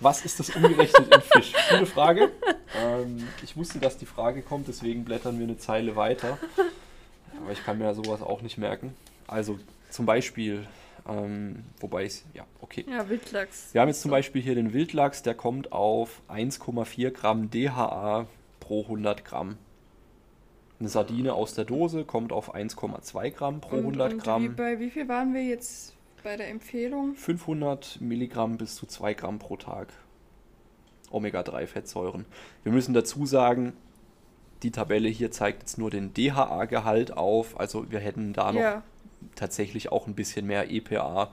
[0.00, 1.52] Was ist das umgerechnet in Fisch?
[1.70, 2.30] Gute Frage.
[2.78, 6.38] Ähm, ich wusste, dass die Frage kommt, deswegen blättern wir eine Zeile weiter.
[7.42, 8.94] Aber ich kann mir sowas auch nicht merken.
[9.26, 9.58] Also
[9.90, 10.66] zum Beispiel,
[11.08, 12.84] ähm, wobei ich, ja, okay.
[12.88, 13.72] Ja, Wildlachs.
[13.72, 18.26] Wir haben jetzt zum Beispiel hier den Wildlachs, der kommt auf 1,4 Gramm DHA
[18.60, 19.56] pro 100 Gramm.
[20.78, 24.56] Eine Sardine aus der Dose kommt auf 1,2 Gramm pro 100 und, und Wie, Gramm.
[24.56, 27.14] bei wie viel waren wir jetzt bei der Empfehlung?
[27.14, 29.88] 500 Milligramm bis zu 2 Gramm pro Tag.
[31.10, 32.24] Omega-3-Fettsäuren.
[32.62, 33.72] Wir müssen dazu sagen,
[34.62, 37.58] die Tabelle hier zeigt jetzt nur den DHA-Gehalt auf.
[37.58, 38.82] Also wir hätten da noch Ja,
[39.34, 41.30] tatsächlich auch ein bisschen mehr EPA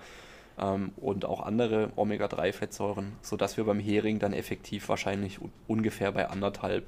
[0.60, 6.30] ähm, und auch andere Omega-3-Fettsäuren, sodass wir beim Hering dann effektiv wahrscheinlich un ungefähr bei
[6.30, 6.88] anderthalb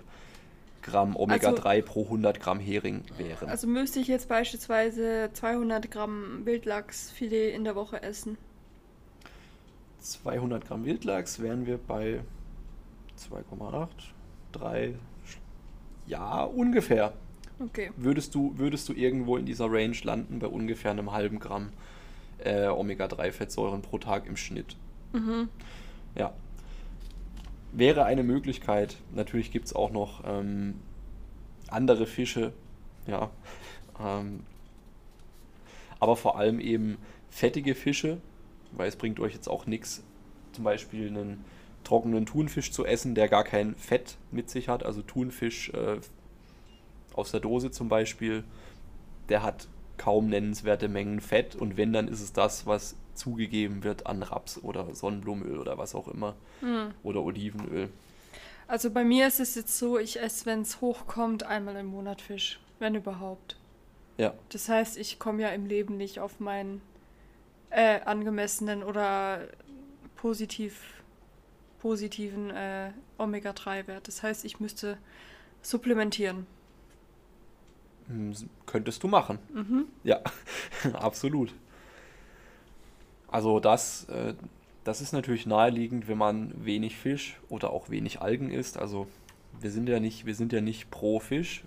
[0.85, 3.49] Gramm Omega-3 pro 100 Gramm Hering wären.
[3.49, 8.37] also müsste ich jetzt beispielsweise 200 Gramm Wildlachsfilet in der Woche essen.
[9.99, 12.21] 200 Gramm Wildlachs wären wir bei
[13.17, 13.87] 2,8,
[14.51, 14.93] 3,
[16.05, 17.13] ja, ungefähr.
[17.59, 17.89] Okay.
[17.97, 21.69] Würdest du, würdest du irgendwo in dieser Range landen bei ungefähr einem halben Gramm
[22.43, 24.75] äh, Omega-3-Fettsäuren pro Tag im Schnitt.
[25.13, 25.49] Mhm.
[26.15, 26.33] Ja.
[27.77, 28.95] Wäre eine Möglichkeit.
[29.13, 30.75] Natürlich gibt es auch noch ähm,
[31.67, 32.53] andere Fische,
[33.05, 33.29] ja.
[33.99, 34.43] Ähm,
[35.99, 36.97] aber vor allem eben
[37.29, 38.21] fettige Fische,
[38.71, 40.03] weil es bringt euch jetzt auch nichts,
[40.53, 41.43] zum Beispiel einen
[41.83, 44.85] trockenen Thunfisch zu essen, der gar kein Fett mit sich hat.
[44.85, 45.97] Also Thunfisch äh,
[47.13, 48.45] aus der Dose zum Beispiel,
[49.27, 54.07] der hat kaum nennenswerte Mengen Fett und wenn, dann ist es das, was zugegeben wird
[54.07, 56.91] an Raps oder Sonnenblumenöl oder was auch immer Hm.
[57.03, 57.89] oder Olivenöl.
[58.67, 62.21] Also bei mir ist es jetzt so, ich esse, wenn es hochkommt, einmal im Monat
[62.21, 62.59] Fisch.
[62.79, 63.57] Wenn überhaupt.
[64.17, 66.81] Ja, Das heißt, ich komme ja im Leben nicht auf meinen
[67.69, 69.41] äh, angemessenen oder
[70.15, 71.03] positiv,
[71.79, 74.07] positiven äh, Omega-3-Wert.
[74.07, 74.97] Das heißt, ich müsste
[75.61, 76.47] supplementieren.
[78.07, 78.33] Hm,
[78.65, 79.39] könntest du machen.
[79.53, 79.85] Mhm.
[80.03, 80.19] Ja,
[80.93, 81.53] absolut.
[83.27, 84.33] Also das, äh,
[84.83, 88.77] das ist natürlich naheliegend, wenn man wenig Fisch oder auch wenig Algen isst.
[88.77, 89.07] Also
[89.59, 91.63] wir sind ja nicht, wir sind ja nicht pro Fisch.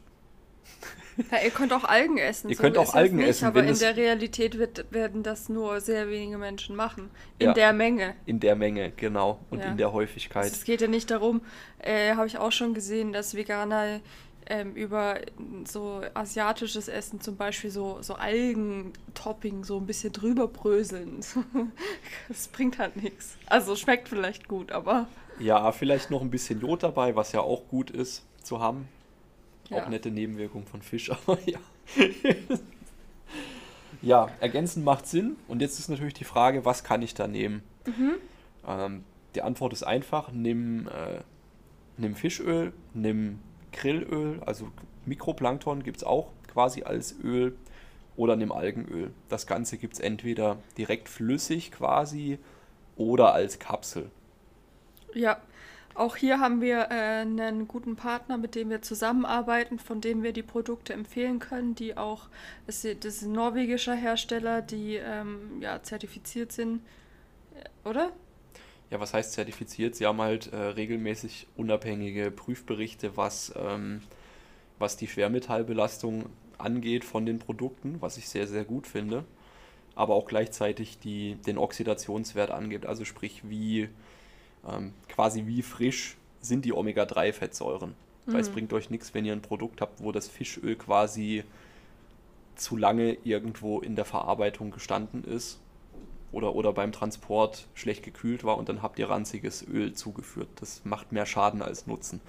[1.33, 2.49] Ja, ihr könnt auch Algen essen.
[2.49, 6.09] Ihr könnt auch Algen nicht, essen, Aber in der Realität wird, werden das nur sehr
[6.09, 7.11] wenige Menschen machen.
[7.41, 7.53] In Ja.
[7.55, 8.15] der Menge.
[8.27, 9.41] In der Menge, genau.
[9.51, 9.67] Und Ja.
[9.71, 10.47] in der Also Häufigkeit.
[10.47, 11.41] es geht ja nicht darum,
[11.81, 14.01] äh, habe ich auch schon gesehen, dass Veganer
[14.49, 15.21] ähm, über
[15.67, 21.21] so asiatisches Essen zum Beispiel so, so Algentopping so ein bisschen drüber bröseln.
[22.29, 23.37] das bringt halt nichts.
[23.47, 25.07] Also schmeckt vielleicht gut, aber
[25.39, 28.25] Ja, vielleicht noch ein bisschen Jod dabei, was ja auch gut ist.
[28.43, 28.89] zu haben.
[29.69, 29.85] Ja.
[29.85, 31.59] Auch nette Nebenwirkung von Fisch, aber ja.
[34.03, 35.37] ja, ergänzend macht Sinn.
[35.49, 37.63] Und jetzt ist natürlich die Frage, was kann ich da nehmen?
[38.67, 41.21] Ähm, die Antwort ist einfach, nimm, äh,
[41.97, 43.41] nimm Fischöl, nimm
[43.79, 44.71] Grillöl, also
[45.07, 47.57] Mikroplankton gibt es auch quasi als Öl
[48.17, 49.13] oder nimm Algenöl.
[49.29, 52.39] Das Ganze gibt es entweder direkt flüssig quasi
[52.97, 54.11] oder als Kapsel.
[55.15, 55.39] Ja,
[55.95, 60.33] auch hier haben wir äh, einen guten Partner, mit dem wir zusammenarbeiten, von dem wir
[60.33, 62.29] die Produkte empfehlen können, die auch,
[62.67, 66.83] das ist das ist ein norwegischer Hersteller, die ähm, ja, zertifiziert sind,
[67.55, 68.13] Äh, oder?
[68.91, 69.95] Ja, was heißt zertifiziert?
[69.95, 74.03] Sie haben halt äh, regelmäßig unabhängige Prüfberichte, was, ähm,
[74.79, 79.25] was die Schwermetallbelastung angeht von den Produkten, was ich sehr, sehr gut finde.
[79.95, 83.89] Aber auch gleichzeitig die, den Oxidationswert angeht, also sprich, wie
[84.67, 87.95] ähm, quasi wie frisch sind die Omega-3-Fettsäuren.
[88.27, 91.45] Weil es bringt euch nichts, wenn ihr ein Produkt habt, wo das Fischöl quasi
[92.57, 95.59] zu lange irgendwo in der Verarbeitung gestanden ist
[96.33, 100.49] oder, oder beim Transport schlecht gekühlt war und dann habt ihr ranziges Öl zugeführt.
[100.57, 102.21] Das macht mehr Schaden als Nutzen.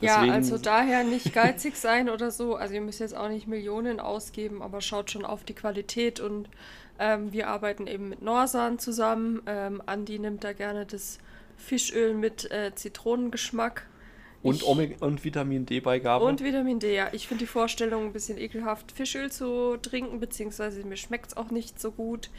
[0.00, 2.56] Ja, also daher nicht geizig sein oder so.
[2.56, 6.48] Also ihr müsst jetzt auch nicht Millionen ausgeben, aber schaut schon auf die Qualität und
[6.98, 9.42] ähm, wir arbeiten eben mit Norsan zusammen.
[9.46, 11.18] Ähm, Andi nimmt da gerne das
[11.56, 13.86] Fischöl mit äh, Zitronengeschmack.
[14.42, 16.24] und, Omega und Vitamin D-Beigabe.
[16.24, 17.08] Und Vitamin D, ja.
[17.12, 21.50] Ich finde die Vorstellung ein bisschen ekelhaft, Fischöl zu trinken, beziehungsweise mir schmeckt es auch
[21.50, 22.30] nicht so gut.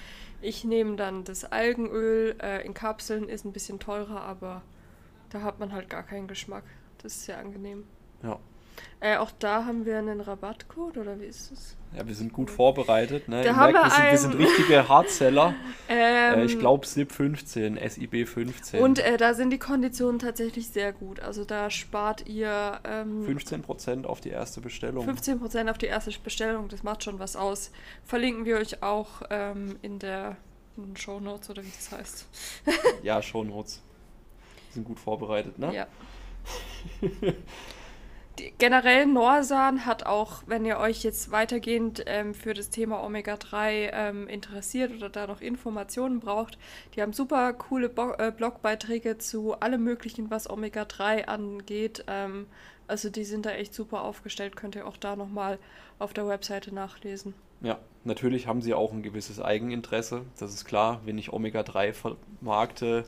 [0.42, 4.64] Ich nehme dann das Algenöl äh, in Kapseln, ist ein bisschen teurer, aber
[5.30, 6.64] da hat man halt gar keinen Geschmack.
[6.98, 7.86] Das ist sehr angenehm.
[8.24, 8.40] ja.
[9.00, 11.78] Äh, auch da haben wir einen Rabattcode, oder wie ist es?
[11.96, 13.28] ja, wir sind gut vorbereitet.
[13.28, 13.44] Ne?
[13.44, 15.54] Da merkt, wir sind, wir sind richtige Hardseller.
[15.89, 18.82] Ähm, äh, ich glaube SIP 15, SIB 15.
[18.82, 21.20] Und äh, da sind die Konditionen tatsächlich sehr gut.
[21.20, 25.08] Also da spart ihr ähm, 15% auf die erste Bestellung.
[25.08, 27.72] 15% auf die erste Bestellung, das macht schon was aus.
[28.06, 30.38] Verlinken wir euch auch ähm, in der
[30.78, 32.28] in den Show Notes oder wie das heißt.
[33.04, 33.82] Ja, Shownotes.
[34.70, 35.76] Wir sind gut vorbereitet, ne?
[35.76, 35.88] Ja.
[38.58, 44.28] Generell Norsan hat auch, wenn ihr euch jetzt weitergehend ähm, für das Thema Omega-3 ähm,
[44.28, 46.58] interessiert oder da noch Informationen braucht,
[46.96, 52.06] die haben super coole Bo äh, Blogbeiträge zu allem Möglichen, was Omega-3 angeht.
[52.08, 52.48] Ähm,
[52.88, 55.60] also die sind da echt super aufgestellt, könnt ihr auch da nochmal
[56.00, 57.34] auf der Webseite nachlesen.
[57.62, 60.24] Ja, natürlich haben sie auch ein gewisses Eigeninteresse.
[60.40, 61.02] Das ist klar.
[61.06, 63.06] Wenn ich Omega-3 vermarkte,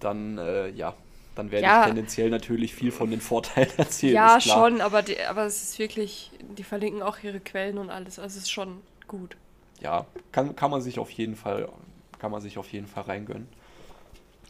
[0.00, 0.94] dann, äh, ja,
[1.36, 1.80] dann werde Ja.
[1.82, 4.14] ich tendenziell natürlich viel von den Vorteilen erzählen.
[4.14, 8.18] ja, schon, aber, die, aber es ist wirklich, die verlinken auch ihre Quellen und alles.
[8.18, 9.36] Also es ist schon gut.
[9.80, 11.68] Ja, kann, kann man sich auf jeden Fall,
[12.18, 13.46] kann man sich auf jeden Fall reingönnen.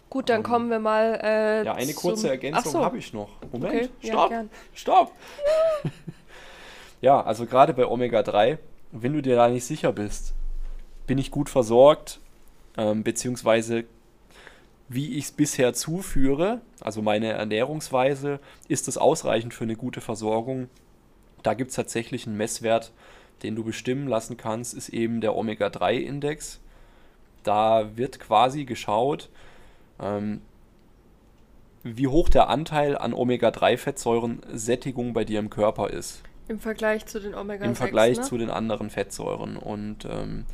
[0.09, 1.21] Gut, dann kommen wir mal.
[1.23, 2.85] Äh, Ja, eine zum- kurze Ach Ergänzung so.
[2.85, 3.29] habe ich noch.
[3.53, 4.51] Moment, Okay, ja, stopp, gern.
[4.73, 5.13] stopp.
[7.01, 8.59] ja, also gerade bei Omega-3,
[8.93, 10.33] wenn du dir da nicht sicher bist,
[11.07, 12.21] bin ich gut versorgt,
[12.77, 13.85] ähm, beziehungsweise
[14.89, 20.69] wie ich es bisher zuführe, also meine Ernährungsweise, ist es ausreichend für eine gute Versorgung.
[21.43, 22.93] Da gibt es tatsächlich einen Messwert,
[23.43, 26.61] den du bestimmen lassen kannst, ist eben der Omega-3-Index.
[27.43, 29.29] Da wird quasi geschaut,
[30.01, 30.41] ähm,
[31.83, 36.23] wie hoch der Anteil an Omega-3-Fettsäuren-Sättigung bei dir im Körper ist.
[36.49, 37.65] Im Vergleich zu den Omega-6.
[37.65, 38.23] Im Vergleich ne?
[38.23, 39.57] zu den anderen Fettsäuren.
[39.57, 40.45] Und ähm,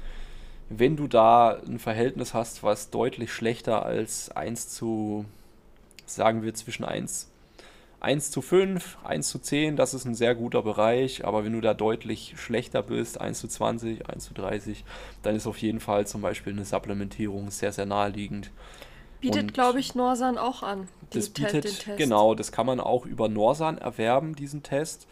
[0.69, 5.25] wenn du da ein Verhältnis hast, was deutlich schlechter als 1 zu,
[6.07, 7.29] sagen wir zwischen 1,
[8.01, 11.25] 1 zu 5, 1 zu 10, das ist ein sehr guter Bereich.
[11.25, 14.85] Aber wenn du da deutlich schlechter bist, 1 zu 20, 1 zu 30,
[15.23, 18.51] dann ist auf jeden Fall zum Beispiel eine Supplementierung sehr, sehr naheliegend.
[19.21, 20.89] Bietet, glaube ich, Norsan auch an.
[21.11, 21.97] Das Te- bietet, den Test.
[21.99, 25.07] genau, das kann man auch über Norsan erwerben, diesen Test.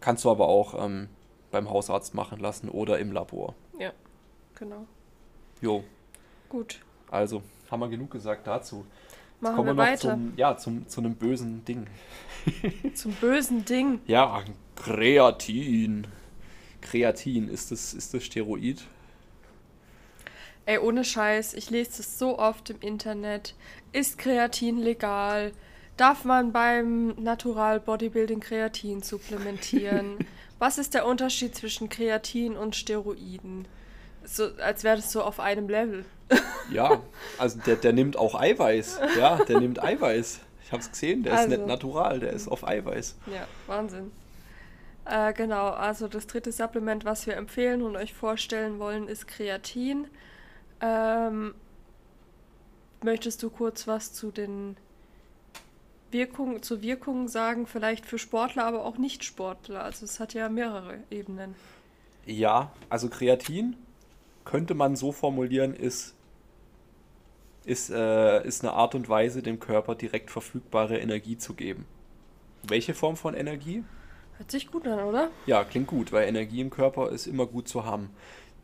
[0.00, 1.10] Kannst du aber auch ähm,
[1.50, 3.54] beim Hausarzt machen lassen oder im Labor.
[3.78, 3.92] Ja,
[4.60, 4.86] genau.
[5.60, 5.82] Jo,
[6.48, 8.84] Gut, also haben wir genug gesagt dazu.
[8.84, 10.10] Jetzt machen kommen wir wir noch weiter.
[10.10, 11.86] zum, ja, zum, zu einem bösen Ding.
[12.94, 14.00] Zum bösen Ding.
[14.06, 14.42] Ja,
[14.76, 16.06] Kreatin.
[16.80, 18.86] Kreatin, ist das, ist das Steroid?
[20.66, 23.54] Ey, ohne Scheiß, ich lese das so oft im Internet.
[23.92, 25.52] Ist Kreatin legal?
[25.96, 30.16] Darf man beim Natural Bodybuilding Kreatin supplementieren?
[30.58, 33.66] Was ist der Unterschied zwischen Kreatin und Steroiden?
[34.24, 36.04] So, als wäre das so auf einem Level.
[36.70, 37.00] Ja,
[37.38, 39.00] also der, der nimmt auch Eiweiß.
[39.18, 40.40] Ja, der nimmt Eiweiß.
[40.64, 41.50] Ich habe es gesehen, der ist Also.
[41.56, 43.16] nicht natural, der ist auf Eiweiß.
[43.26, 44.12] Ja, Wahnsinn.
[45.04, 50.06] Äh, genau, also das dritte Supplement, was wir empfehlen und euch vorstellen wollen, ist Kreatin.
[50.80, 51.54] Ähm,
[53.02, 54.76] möchtest du kurz was zu den
[56.12, 59.82] Wirkung, zur Wirkung sagen, vielleicht für Sportler, aber auch Nicht-Sportler.
[59.82, 61.54] Also es hat ja mehrere Ebenen.
[62.26, 63.76] Ja, also Kreatin
[64.50, 66.16] könnte man so formulieren, ist,
[67.64, 71.86] ist, äh, ist eine Art und Weise, dem Körper direkt verfügbare Energie zu geben.
[72.64, 73.84] Welche Form von Energie?
[74.38, 75.30] Hört sich gut an, oder?
[75.46, 78.10] Ja, klingt gut, weil Energie im Körper ist immer gut zu haben.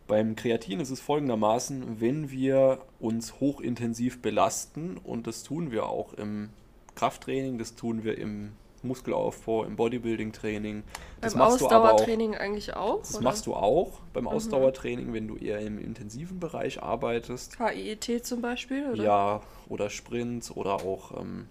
[0.09, 6.15] Beim Kreatin ist es folgendermaßen, wenn wir uns hochintensiv belasten, und das tun wir auch
[6.15, 6.51] im
[6.97, 8.55] Krafttraining, das tun wir im
[8.87, 10.83] Muskelaufbau, im Bodybuilding-Training.
[11.21, 12.99] Das beim machst Ausdauertraining du aber auch, eigentlich auch?
[13.01, 13.25] Das oder?
[13.25, 14.29] machst du auch beim mhm.
[14.29, 17.59] Ausdauertraining, wenn du eher im intensiven Bereich arbeitest.
[17.59, 18.91] HIET zum Beispiel?
[18.93, 19.05] Oder?
[19.05, 21.49] Ja, oder Sprints oder auch ähm,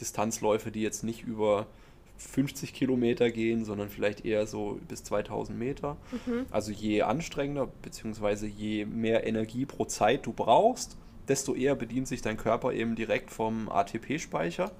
[0.00, 1.66] Distanzläufe, die jetzt nicht über
[2.18, 5.96] 50 Kilometer gehen, sondern vielleicht eher so bis 2000 Meter.
[6.26, 6.46] Mhm.
[6.50, 8.46] Also je anstrengender bzw.
[8.46, 10.96] je mehr Energie pro Zeit du brauchst,
[11.28, 14.72] desto eher bedient sich dein Körper eben direkt vom ATP-Speicher,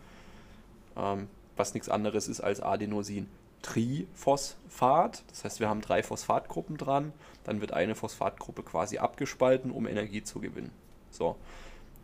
[0.97, 3.29] ähm, was nichts anderes ist als Adenosin.
[3.63, 7.13] Triphosphat, das heißt, wir haben drei Phosphatgruppen dran,
[7.45, 10.71] dann wird eine Phosphatgruppe quasi abgespalten, um Energie zu gewinnen.
[11.11, 11.37] So.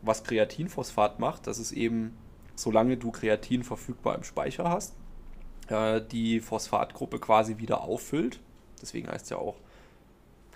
[0.03, 2.17] Was Kreatinphosphat macht, das ist eben,
[2.57, 4.95] solange du Kreatin verfügbar im Speicher hast,
[5.69, 8.40] äh, die Phosphatgruppe quasi wieder auffüllt.
[8.83, 9.57] Deswegen heißt es ja auch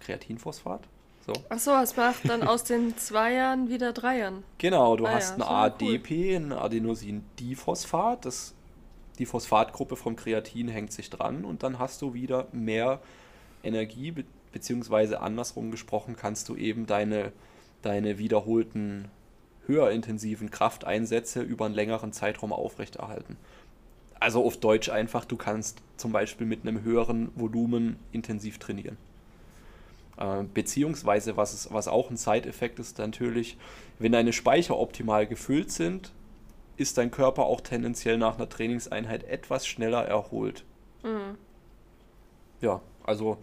[0.00, 0.82] Kreatinphosphat.
[1.24, 1.32] So.
[1.50, 4.44] Achso, es macht dann aus den Zweiern wieder Dreiern.
[4.56, 6.36] Genau, du ah, hast ja, ein ADP, cool.
[6.36, 8.24] ein Adenosin-Diphosphat.
[8.24, 8.54] Das,
[9.18, 13.00] die Phosphatgruppe vom Kreatin hängt sich dran und dann hast du wieder mehr
[13.62, 17.32] Energie, be beziehungsweise andersrum gesprochen kannst du eben deine,
[17.82, 19.10] deine wiederholten
[19.66, 23.36] höher intensiven Krafteinsätze über einen längeren Zeitraum aufrechterhalten.
[24.18, 28.96] Also auf Deutsch einfach, du kannst zum Beispiel mit einem höheren Volumen intensiv trainieren.
[30.16, 33.56] Äh, beziehungsweise, was, ist, was auch ein Side-Effekt ist, natürlich,
[33.98, 36.10] wenn deine Speicher optimal gefüllt sind,
[36.78, 40.64] ist dein Körper auch tendenziell nach einer Trainingseinheit etwas schneller erholt.
[41.02, 41.36] Mhm.
[42.60, 43.38] Ja, also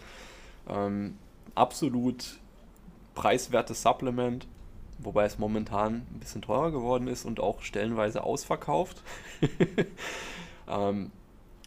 [0.67, 1.17] ähm,
[1.53, 2.39] absolut
[3.13, 4.47] preiswertes Supplement,
[4.99, 9.03] wobei es momentan ein bisschen teurer geworden ist und auch stellenweise ausverkauft.
[10.67, 11.11] Ähm,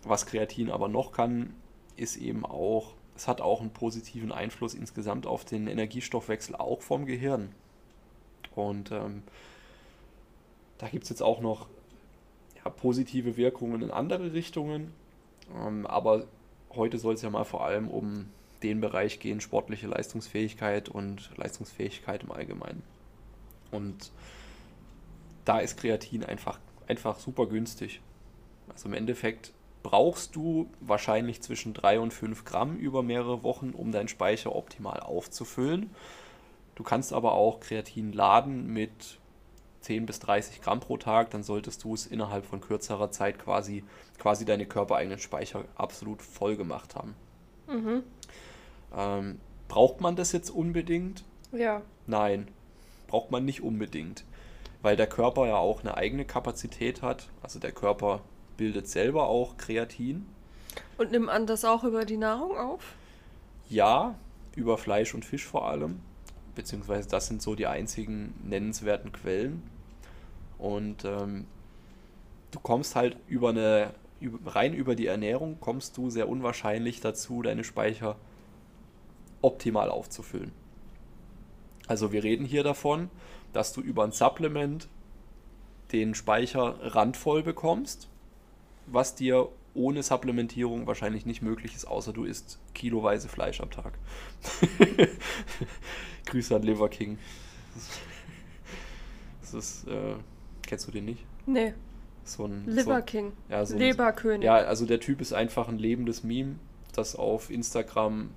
[0.04, 1.54] was Kreatin aber noch kann,
[1.96, 7.07] ist eben auch, es hat auch einen positiven Einfluss insgesamt auf den Energiestoffwechsel, auch vom
[7.07, 7.50] Gehirn.
[8.54, 9.22] Und ähm,
[10.78, 11.66] da gibt es jetzt auch noch
[12.56, 14.92] ja, positive Wirkungen in andere Richtungen.
[15.54, 16.26] Ähm, aber
[16.70, 18.26] heute soll es ja mal vor allem um
[18.62, 22.82] den Bereich gehen, sportliche Leistungsfähigkeit und Leistungsfähigkeit im Allgemeinen.
[23.70, 24.10] Und
[25.44, 28.00] da ist Kreatin einfach, einfach super günstig.
[28.68, 33.92] Also im Endeffekt brauchst du wahrscheinlich zwischen 3 und 5 Gramm über mehrere Wochen, um
[33.92, 35.90] deinen Speicher optimal aufzufüllen.
[36.74, 39.17] Du kannst aber auch Kreatin laden mit
[39.88, 43.85] 10 bis 30 Gramm pro Tag, dann solltest du es innerhalb von kürzerer Zeit quasi,
[44.18, 47.14] quasi deine körpereigenen Speicher absolut voll gemacht haben.
[47.66, 48.03] Mhm.
[48.94, 51.24] Ähm, braucht man das jetzt unbedingt?
[51.53, 51.81] Ja.
[52.07, 52.48] Nein,
[53.07, 54.24] braucht man nicht unbedingt,
[54.83, 57.31] weil der Körper ja auch eine eigene Kapazität hat.
[57.42, 58.20] Also der Körper
[58.59, 60.27] bildet selber auch Kreatin.
[60.98, 62.92] Und nimmt man das auch über die Nahrung auf?
[63.70, 64.16] Ja,
[64.55, 66.01] über Fleisch und Fisch vor allem.
[66.55, 69.62] Beziehungsweise das sind so die einzigen nennenswerten Quellen.
[70.59, 71.47] Und ähm,
[72.51, 73.94] du kommst halt über eine,
[74.47, 78.16] rein über die Ernährung, kommst du sehr unwahrscheinlich dazu, deine Speicher
[79.40, 80.53] optimal aufzufüllen.
[81.87, 83.09] Also wir reden hier davon,
[83.53, 84.88] dass du über ein Supplement
[85.92, 88.09] den Speicher randvoll bekommst
[88.92, 93.99] was dir ohne Supplementierung wahrscheinlich nicht möglich ist, außer du isst kiloweise Fleisch am Tag.
[96.27, 97.18] Grüße an Liver King.
[99.40, 100.14] Das ist, äh,
[100.68, 101.24] kennst du den nicht?
[101.46, 101.74] Nee.
[102.24, 103.33] So ein, Liver so, King.
[103.48, 104.44] Ja, so Leberkönig.
[104.44, 106.56] Ja, also der Typ ist einfach ein lebendes Meme,
[106.92, 108.31] das auf Instagram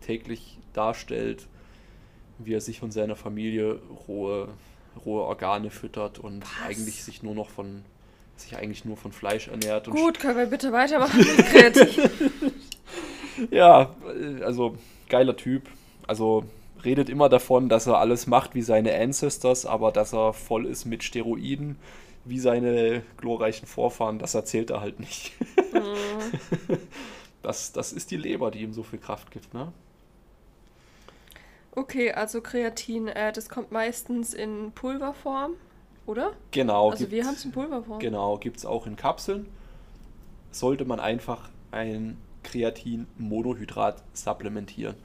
[0.00, 1.46] täglich darstellt,
[2.38, 4.48] wie er sich und seiner Familie rohe,
[5.04, 6.68] rohe Organe füttert und Was?
[6.68, 7.84] eigentlich sich nur noch von
[8.36, 9.88] sich eigentlich nur von Fleisch ernährt.
[9.88, 11.18] Gut, können wir bitte weitermachen
[11.52, 13.94] mit ja,
[14.44, 14.76] also
[15.08, 15.68] geiler Typ.
[16.06, 16.44] Also
[16.84, 20.84] redet immer davon, dass er alles macht wie seine Ancestors, aber dass er voll ist
[20.84, 21.76] mit Steroiden,
[22.24, 25.32] wie seine glorreichen Vorfahren, das erzählt er halt nicht.
[25.72, 26.78] Mhm.
[27.42, 29.72] das, das ist die Leber, die ihm so viel Kraft gibt, ne?
[31.72, 35.52] Okay, also Kreatin, äh, das kommt meistens in Pulverform
[36.08, 36.32] oder?
[36.50, 36.90] Genau.
[36.90, 38.00] Also wir haben es in Pulverform.
[38.00, 39.46] Genau, gibt es auch in Kapseln.
[40.50, 44.96] Sollte man einfach ein Kreatin-Monohydrat supplementieren.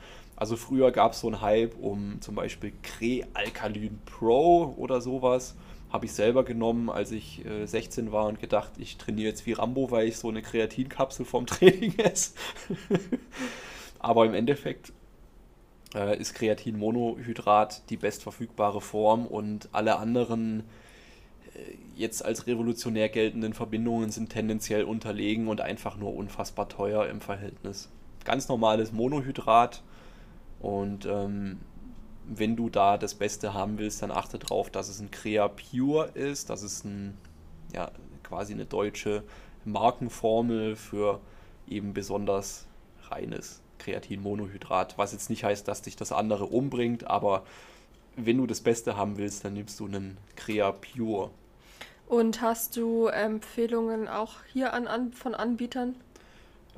[0.44, 5.56] Also früher gab es so einen Hype um zum Beispiel Krealkalin Pro oder sowas.
[5.90, 9.54] Habe ich selber genommen, als ich äh, 16 war und gedacht, ich trainiere jetzt wie
[9.54, 12.34] Rambo, weil ich so eine Kreatinkapsel vom Training esse.
[14.00, 14.92] Aber im Endeffekt
[15.96, 20.66] äh, ist Kreatinmonohydrat die bestverfügbare Form und alle anderen
[21.56, 27.22] äh, jetzt als revolutionär geltenden Verbindungen sind tendenziell unterlegen und einfach nur unfassbar teuer im
[27.22, 27.90] Verhältnis.
[28.26, 29.82] Ganz normales Monohydrat
[30.64, 31.60] und ähm,
[32.26, 36.10] wenn du da das Beste haben willst, dann achte darauf, dass es ein Crea Pure
[36.14, 36.50] ist.
[36.50, 37.18] Das ist ein,
[37.74, 37.92] ja,
[38.24, 39.24] quasi eine deutsche
[39.66, 41.20] Markenformel für
[41.68, 42.66] eben besonders
[43.10, 44.98] reines Kreatinmonohydrat.
[44.98, 47.44] Was jetzt nicht heißt, dass dich das andere umbringt, aber
[48.16, 51.30] wenn du das Beste haben willst, dann nimmst du einen Crea Pure.
[52.08, 55.96] Und hast du Empfehlungen auch hier an, an von Anbietern?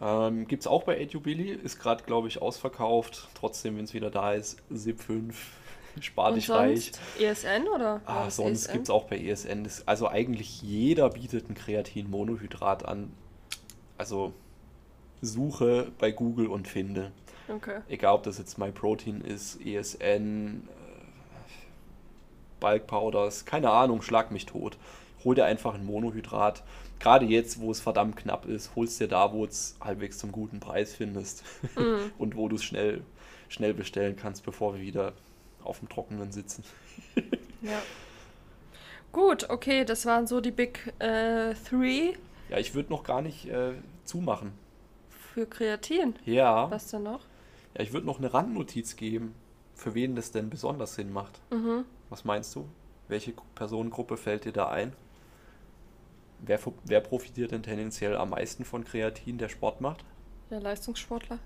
[0.01, 3.29] Ähm, Gibt es auch bei EduBilly, ist gerade, glaube ich, ausverkauft.
[3.33, 5.51] Trotzdem, wenn es wieder da ist, SIP 5,
[6.01, 6.91] spar dich reich.
[7.19, 8.01] ESN oder?
[8.05, 9.63] Ah, sonst gibt es auch bei ESN.
[9.63, 13.13] Das, also eigentlich jeder bietet ein Kreatin-Monohydrat an.
[13.97, 14.33] Also
[15.21, 17.11] suche bei Google und finde.
[17.47, 17.79] Okay.
[17.87, 20.75] Egal, ob das jetzt MyProtein ist, ESN, äh,
[22.59, 24.77] Bulk Powders, keine Ahnung, schlag mich tot.
[25.23, 26.63] Hol dir einfach ein Monohydrat
[26.99, 30.59] gerade jetzt, wo es verdammt knapp ist, holst dir da, wo es halbwegs zum guten
[30.59, 31.43] Preis findest
[31.75, 32.11] mm.
[32.17, 33.01] und wo du es schnell,
[33.49, 35.13] schnell bestellen kannst, bevor wir wieder
[35.63, 36.63] auf dem Trockenen sitzen.
[37.61, 37.81] ja.
[39.11, 42.13] Gut, okay, das waren so die Big äh, Three.
[42.49, 43.73] Ja, ich würde noch gar nicht äh,
[44.03, 44.51] zumachen.
[45.09, 46.15] Für Kreatin?
[46.25, 46.69] Ja.
[46.69, 47.21] Was denn noch?
[47.75, 49.33] Ja, ich würde noch eine Randnotiz geben,
[49.73, 51.39] für wen das denn besonders Sinn macht.
[51.51, 51.85] Mhm.
[52.09, 52.67] Was meinst du?
[53.07, 54.93] Welche Personengruppe fällt dir da ein?
[56.45, 60.03] Wer, wer profitiert denn tendenziell am meisten von Kreatin, der Sport macht?
[60.49, 61.39] Ja, Leistungssportler.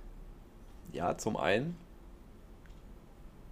[0.92, 1.78] Ja, zum einen.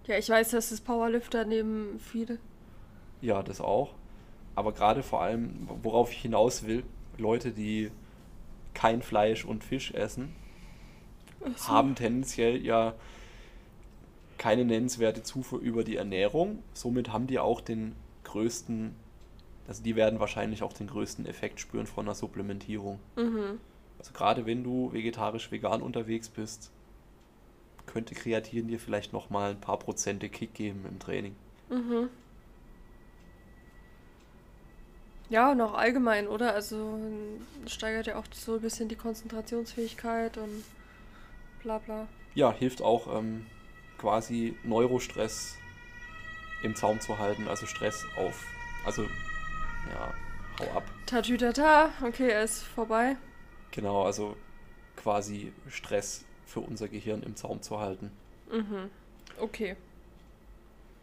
[0.06, 2.38] Ja, ich weiß, dass es Powerlifter nehmen viele.
[3.20, 3.94] Ja, das auch.
[4.54, 6.84] Aber gerade vor allem, worauf ich hinaus will,
[7.16, 7.90] Leute, die
[8.74, 10.34] kein Fleisch und Fisch essen,
[11.56, 11.68] so.
[11.68, 12.94] haben tendenziell ja
[14.36, 16.62] keine nennenswerte Zufuhr über die Ernährung.
[16.72, 17.94] Somit haben die auch den
[18.24, 18.94] größten
[19.68, 22.98] also die werden wahrscheinlich auch den größten Effekt spüren von einer Supplementierung.
[23.16, 23.60] Mhm.
[23.98, 26.70] Also gerade wenn du vegetarisch-vegan unterwegs bist,
[27.86, 31.36] könnte Kreatin dir vielleicht nochmal ein paar Prozente Kick geben im Training.
[31.68, 32.08] Mhm.
[35.28, 36.54] Ja, und auch allgemein, oder?
[36.54, 36.98] Also
[37.66, 40.64] steigert ja auch so ein bisschen die Konzentrationsfähigkeit und
[41.62, 42.08] bla bla.
[42.34, 43.44] Ja, hilft auch ähm,
[43.98, 45.56] quasi Neurostress
[46.62, 48.46] im Zaum zu halten, also Stress auf,
[48.86, 49.06] also
[49.90, 50.12] ja,
[50.60, 50.84] hau ab.
[51.06, 53.16] Tatütata, okay, er ist vorbei.
[53.70, 54.36] Genau, also
[54.96, 58.10] quasi Stress für unser Gehirn im Zaum zu halten.
[58.50, 58.90] Mhm.
[59.40, 59.76] Okay.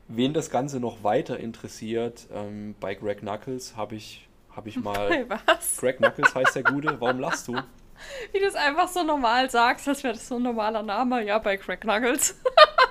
[0.08, 5.26] Wen das Ganze noch weiter interessiert, ähm, bei Greg Knuckles habe ich, hab ich mal.
[5.46, 5.78] Was?
[5.78, 7.00] Greg Knuckles heißt der Gute.
[7.00, 7.54] Warum lachst du?
[8.34, 11.24] Wie du es einfach so normal sagst, als wäre das so ein normaler Name.
[11.26, 12.36] Ja, bei Greg Knuckles.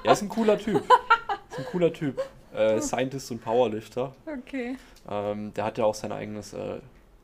[0.02, 0.82] er ist ein cooler Typ.
[1.50, 2.20] Ist ein cooler Typ.
[2.52, 4.12] Äh, Scientist und Powerlifter.
[4.26, 4.76] Okay.
[5.08, 6.80] Ähm, der hat ja auch sein eigenes äh,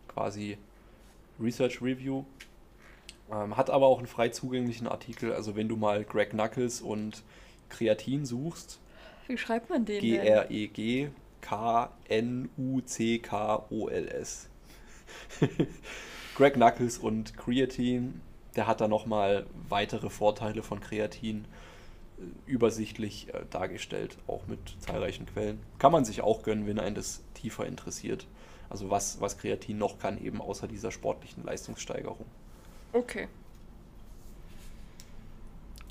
[0.09, 0.59] quasi
[1.41, 2.25] Research Review.
[3.33, 5.33] Ähm, hat aber auch einen frei zugänglichen Artikel.
[5.33, 7.23] Also wenn du mal Greg Knuckles und
[7.69, 8.81] Kreatin suchst.
[9.27, 10.01] Wie schreibt man den?
[10.01, 11.11] G-R-E-G
[11.41, 12.49] K-N-U-C-K-O-L-S.
[16.37, 18.21] Greg Knuckles und Kreatin,
[18.57, 21.45] der hat da nochmal weitere Vorteile von Kreatin
[22.47, 25.61] übersichtlich äh, dargestellt, auch mit zahlreichen Quellen.
[25.79, 28.27] Kann man sich auch gönnen, wenn einen das tiefer interessiert.
[28.69, 32.27] Also was, was Kreatin noch kann, eben außer dieser sportlichen Leistungssteigerung.
[32.93, 33.29] Okay.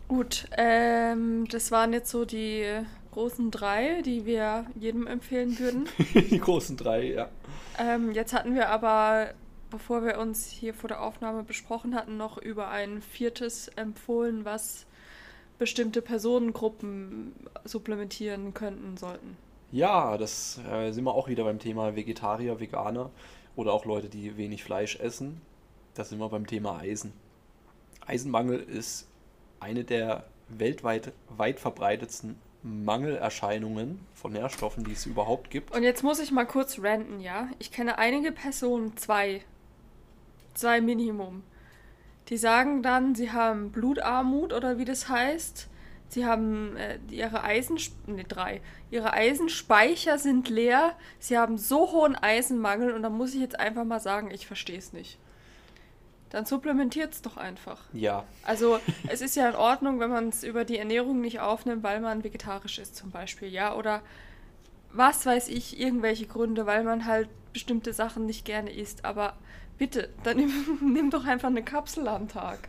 [0.08, 2.66] Gut, ähm, das waren jetzt so die
[3.12, 5.88] großen drei, die wir jedem empfehlen würden.
[6.14, 7.30] die großen drei, ja.
[7.78, 9.34] Ähm, jetzt hatten wir aber,
[9.70, 14.88] bevor wir uns hier vor der Aufnahme besprochen hatten, noch über ein viertes empfohlen, was
[15.60, 17.34] bestimmte Personengruppen
[17.66, 19.38] supplementieren könnten, sollten.
[19.72, 23.12] Ja, das äh, sind wir auch wieder beim Thema Vegetarier, Veganer
[23.56, 25.42] oder auch Leute, die wenig Fleisch essen.
[25.94, 27.14] Da sind wir beim Thema Eisen.
[28.08, 29.08] Eisenmangel ist
[29.60, 35.76] eine der weltweit weit verbreitetsten Mangelerscheinungen von Nährstoffen, die es überhaupt gibt.
[35.76, 37.50] Und jetzt muss ich mal kurz ranten, ja?
[37.60, 39.42] Ich kenne einige Personen, zwei,
[40.56, 41.44] zwei Minimum,
[42.30, 45.68] die sagen dann, sie haben Blutarmut oder wie das heißt.
[46.10, 47.78] Sie haben äh, ihre Eisen,
[48.08, 50.94] ne drei, ihre Eisenspeicher sind leer.
[51.20, 54.78] Sie haben so hohen Eisenmangel und da muss ich jetzt einfach mal sagen, ich verstehe
[54.78, 55.20] es nicht.
[56.32, 57.82] Dann supplementiert es doch einfach.
[57.94, 58.24] Ja.
[58.44, 62.00] Also es ist ja in Ordnung, wenn man es über die Ernährung nicht aufnimmt, weil
[62.00, 63.76] man vegetarisch ist zum Beispiel, ja.
[63.76, 64.02] Oder
[64.92, 69.06] was weiß ich, irgendwelche Gründe, weil man halt bestimmte Sachen nicht gerne isst.
[69.06, 69.38] Aber
[69.80, 70.38] bitte, dann
[70.82, 72.68] nimm, doch einfach eine Kapsel am Tag.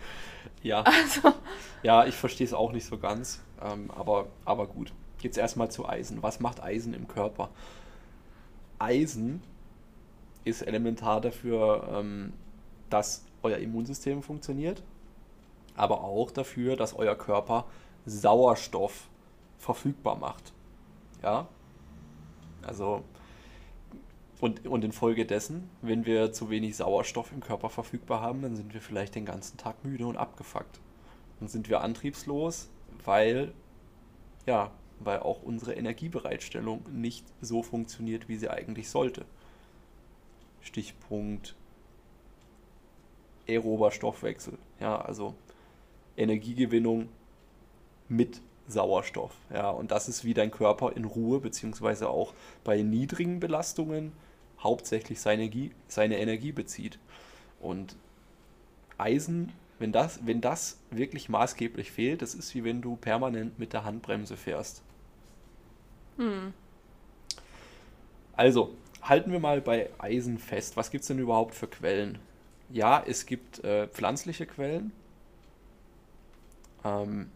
[0.62, 0.82] Ja.
[0.82, 1.34] Also.
[1.82, 3.42] Ja, ich verstehe es auch nicht so ganz.
[3.62, 4.92] Ähm, aber, aber gut.
[5.20, 6.22] Jetzt erstmal zu Eisen.
[6.22, 7.50] Was macht Eisen im Körper?
[8.78, 9.42] Eisen
[10.44, 12.32] ist elementar dafür, ähm,
[12.88, 14.82] dass euer Immunsystem funktioniert,
[15.76, 17.66] aber auch dafür, dass euer Körper
[18.06, 19.08] Sauerstoff
[19.58, 20.52] verfügbar macht.
[21.22, 21.48] Ja?
[22.62, 23.02] Also,
[24.40, 28.80] und, und infolgedessen, wenn wir zu wenig Sauerstoff im Körper verfügbar haben, dann sind wir
[28.80, 30.80] vielleicht den ganzen Tag müde und abgefuckt.
[31.38, 32.68] Dann sind wir antriebslos,
[33.04, 33.52] weil,
[34.46, 39.24] ja, weil auch unsere Energiebereitstellung nicht so funktioniert, wie sie eigentlich sollte.
[40.62, 41.54] Stichpunkt
[43.48, 44.58] aerober Stoffwechsel.
[44.80, 45.34] Ja, also
[46.16, 47.08] Energiegewinnung
[48.08, 49.32] mit Sauerstoff.
[49.52, 52.34] Ja, und das ist, wie dein Körper in Ruhe, beziehungsweise auch
[52.64, 54.12] bei niedrigen Belastungen
[54.62, 56.98] hauptsächlich seine Energie, seine Energie bezieht.
[57.60, 57.96] Und
[58.98, 63.72] Eisen, wenn das, wenn das wirklich maßgeblich fehlt, das ist wie wenn du permanent mit
[63.72, 64.82] der Handbremse fährst.
[66.18, 66.52] Hm.
[68.36, 70.76] Also, halten wir mal bei Eisen fest.
[70.76, 72.18] Was gibt es denn überhaupt für Quellen?
[72.68, 74.92] Ja, es gibt äh, pflanzliche Quellen.
[76.84, 77.30] Ähm,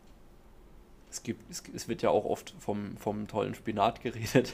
[1.10, 4.52] es, gibt, es, es, wird ja auch oft vom, vom tollen Spinat geredet.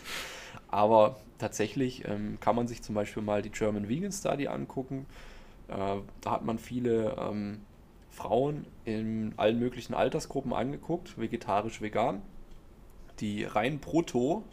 [0.71, 5.07] Aber tatsächlich ähm, kann man sich zum Beispiel mal die German Vegan Study angucken.
[5.68, 7.62] Äh, da hat man viele ähm,
[8.11, 12.23] Frauen in allen möglichen Altersgruppen angeguckt, vegetarisch, vegan,
[13.21, 14.45] die rein brutto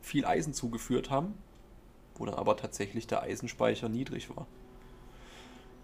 [0.00, 1.34] viel Eisen zugeführt haben,
[2.16, 4.46] wo dann aber tatsächlich der Eisenspeicher niedrig war.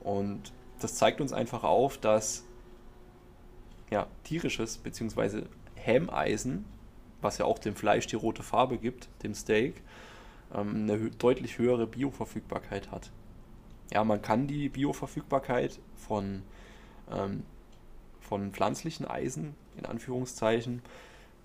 [0.01, 2.45] Und das zeigt uns einfach auf, dass
[3.91, 5.43] ja, tierisches bzw.
[5.75, 6.65] Hemmeisen,
[7.23, 9.83] was ja auch dem Fleisch die rote Farbe gibt, dem Steak,
[10.55, 13.11] ähm, eine deutlich höhere Bioverfügbarkeit hat.
[13.93, 16.43] Ja, man kann die Bioverfügbarkeit von,
[17.11, 17.43] ähm,
[18.21, 20.83] von pflanzlichen Eisen, in Anführungszeichen,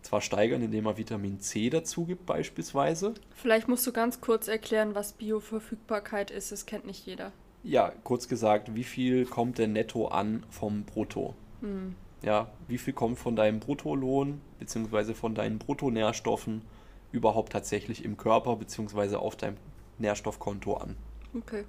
[0.04, 3.16] zwar steigern, indem man Vitamin C dazu gibt beispielsweise.
[3.34, 6.52] Vielleicht musst du ganz kurz erklären, was Bioverfügbarkeit ist.
[6.52, 7.32] Das kennt nicht jeder.
[7.64, 11.34] Ja, kurz gesagt, wie viel kommt denn netto an vom Brutto?
[11.62, 11.96] Hm.
[12.22, 15.14] Ja, wie viel kommt von deinem Bruttolohn bzw.
[15.14, 16.64] von deinen Bruttonährstoffen
[17.12, 19.16] überhaupt tatsächlich im Körper bzw.
[19.16, 19.58] auf deinem
[20.00, 20.96] Nährstoffkonto an?
[21.36, 21.66] Okay.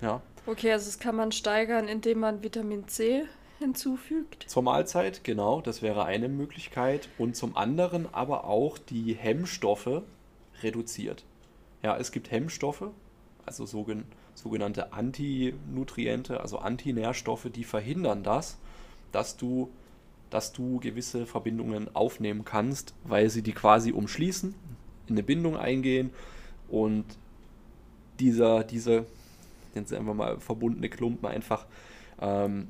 [0.00, 0.20] Ja.
[0.46, 3.24] Okay, also das kann man steigern, indem man Vitamin C
[3.58, 4.44] hinzufügt.
[4.48, 7.08] Zur Mahlzeit, genau, das wäre eine Möglichkeit.
[7.18, 10.02] Und zum anderen aber auch die Hemmstoffe
[10.62, 11.24] reduziert.
[11.82, 12.84] Ja, es gibt Hemmstoffe,
[13.46, 14.04] also sogen,
[14.34, 18.58] sogenannte Antinutriente, also Antinährstoffe, die verhindern das,
[19.12, 19.70] dass du,
[20.30, 24.54] dass du gewisse Verbindungen aufnehmen kannst, weil sie die quasi umschließen,
[25.08, 26.10] in eine Bindung eingehen
[26.68, 27.04] und
[28.18, 29.06] dieser, diese,
[29.74, 31.66] sie einfach mal verbundene Klumpen einfach
[32.20, 32.68] ähm,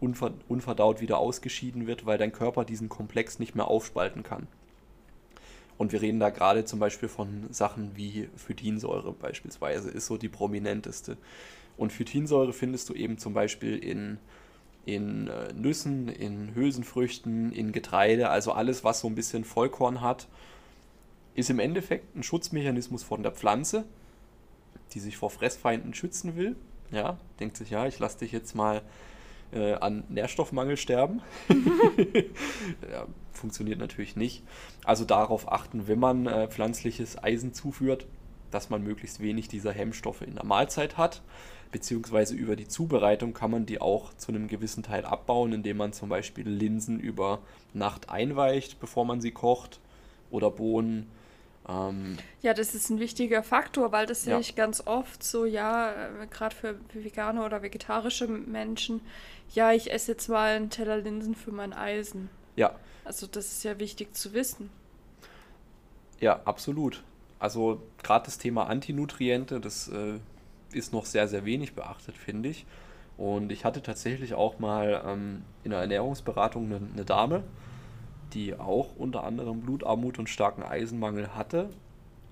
[0.00, 4.46] unver unverdaut wieder ausgeschieden wird, weil dein Körper diesen Komplex nicht mehr aufspalten kann.
[5.78, 10.28] Und wir reden da gerade zum Beispiel von Sachen wie Phytinsäure beispielsweise, ist so die
[10.28, 11.16] prominenteste.
[11.78, 14.18] Und Phytinsäure findest du eben zum Beispiel in,
[14.86, 20.26] in äh, Nüssen, in Hülsenfrüchten, in Getreide, also alles, was so ein bisschen Vollkorn hat,
[21.34, 23.84] ist im Endeffekt ein Schutzmechanismus von der Pflanze,
[24.92, 26.56] die sich vor Fressfeinden schützen will.
[26.90, 28.82] Ja, denkt sich, ja, ich lasse dich jetzt mal
[29.52, 31.22] äh, an Nährstoffmangel sterben.
[32.90, 34.42] ja, funktioniert natürlich nicht.
[34.84, 38.06] Also darauf achten, wenn man äh, pflanzliches Eisen zuführt,
[38.50, 41.22] dass man möglichst wenig dieser Hemmstoffe in der Mahlzeit hat.
[41.72, 45.92] Beziehungsweise über die Zubereitung kann man die auch zu einem gewissen Teil abbauen, indem man
[45.92, 47.40] zum Beispiel Linsen über
[47.74, 49.78] Nacht einweicht, bevor man sie kocht,
[50.30, 51.06] oder Bohnen
[51.68, 54.32] ähm, ja, das ist ein wichtiger Faktor, weil das ja.
[54.32, 59.00] sehe ich ganz oft so, ja, äh, gerade für vegane oder vegetarische Menschen,
[59.52, 62.30] ja, ich esse jetzt mal einen Teller Linsen für mein Eisen.
[62.56, 62.74] Ja.
[63.04, 64.70] Also das ist ja wichtig zu wissen.
[66.18, 67.02] Ja, absolut.
[67.38, 70.18] Also gerade das Thema Antinutriente, das äh,
[70.72, 72.66] ist noch sehr, sehr wenig beachtet, finde ich.
[73.16, 77.44] Und ich hatte tatsächlich auch mal ähm, in der Ernährungsberatung eine, eine Dame,
[78.32, 81.70] die auch unter anderem Blutarmut und starken Eisenmangel hatte,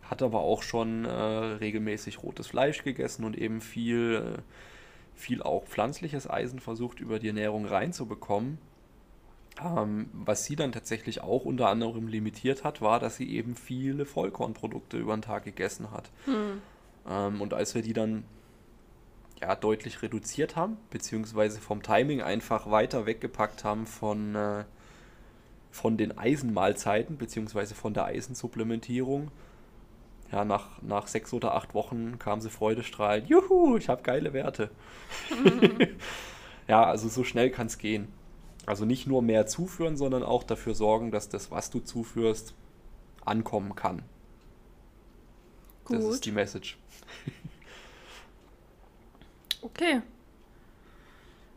[0.03, 4.41] hat aber auch schon äh, regelmäßig rotes Fleisch gegessen und eben viel, äh,
[5.15, 8.59] viel auch pflanzliches Eisen versucht über die Ernährung reinzubekommen.
[9.63, 14.07] Ähm, was sie dann tatsächlich auch unter anderem limitiert hat, war, dass sie eben viele
[14.07, 16.11] Vollkornprodukte über den Tag gegessen hat.
[16.25, 16.63] Hm.
[17.09, 18.25] Ähm, und als wir die dann
[19.41, 24.65] ja, deutlich reduziert haben, beziehungsweise vom Timing einfach weiter weggepackt haben von, äh,
[25.71, 29.31] von den Eisenmahlzeiten beziehungsweise von der Eisensupplementierung.
[30.33, 33.29] Ja, nach, nach sechs oder acht Wochen kam sie freudestrahlend.
[33.31, 34.71] Juhu, ich habe geile Werte.
[36.69, 38.09] ja, also so schnell kann es gehen.
[38.67, 42.55] Also nicht nur mehr zuführen, sondern auch dafür sorgen, dass das, was du zuführst,
[43.25, 44.03] ankommen kann.
[45.87, 45.97] Gut.
[45.97, 46.77] Das ist die Message.
[49.63, 50.03] okay.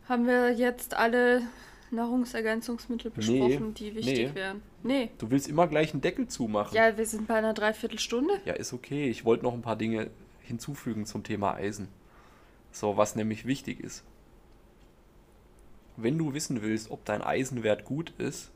[0.08, 1.42] Haben wir jetzt alle
[1.90, 4.34] Nahrungsergänzungsmittel besprochen, nee, die wichtig nee.
[4.34, 4.62] wären?
[4.82, 5.10] Nee.
[5.18, 6.76] Du willst immer gleich einen Deckel zumachen.
[6.76, 8.40] Ja, wir sind bei einer Dreiviertelstunde.
[8.44, 9.08] Ja, ist okay.
[9.08, 11.88] Ich wollte noch ein paar Dinge hinzufügen zum Thema Eisen.
[12.72, 14.04] So, was nämlich wichtig ist.
[15.96, 18.50] Wenn du wissen willst, ob dein Eisenwert gut ist.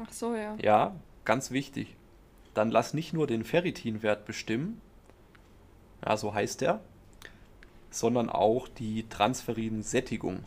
[0.00, 0.56] Ach so, ja.
[0.62, 1.96] Ja, ganz wichtig.
[2.54, 4.80] Dann lass nicht nur den Ferritinwert bestimmen.
[6.04, 6.80] Ja, so heißt der.
[7.90, 10.44] Sondern auch die Transferin-Sättigung.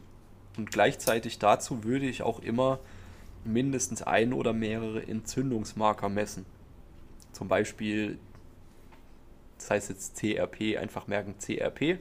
[0.58, 2.80] Und gleichzeitig dazu würde ich auch immer
[3.46, 6.46] mindestens ein oder mehrere Entzündungsmarker messen.
[7.32, 8.18] Zum Beispiel,
[9.58, 12.00] das heißt jetzt CRP, einfach merken CRP.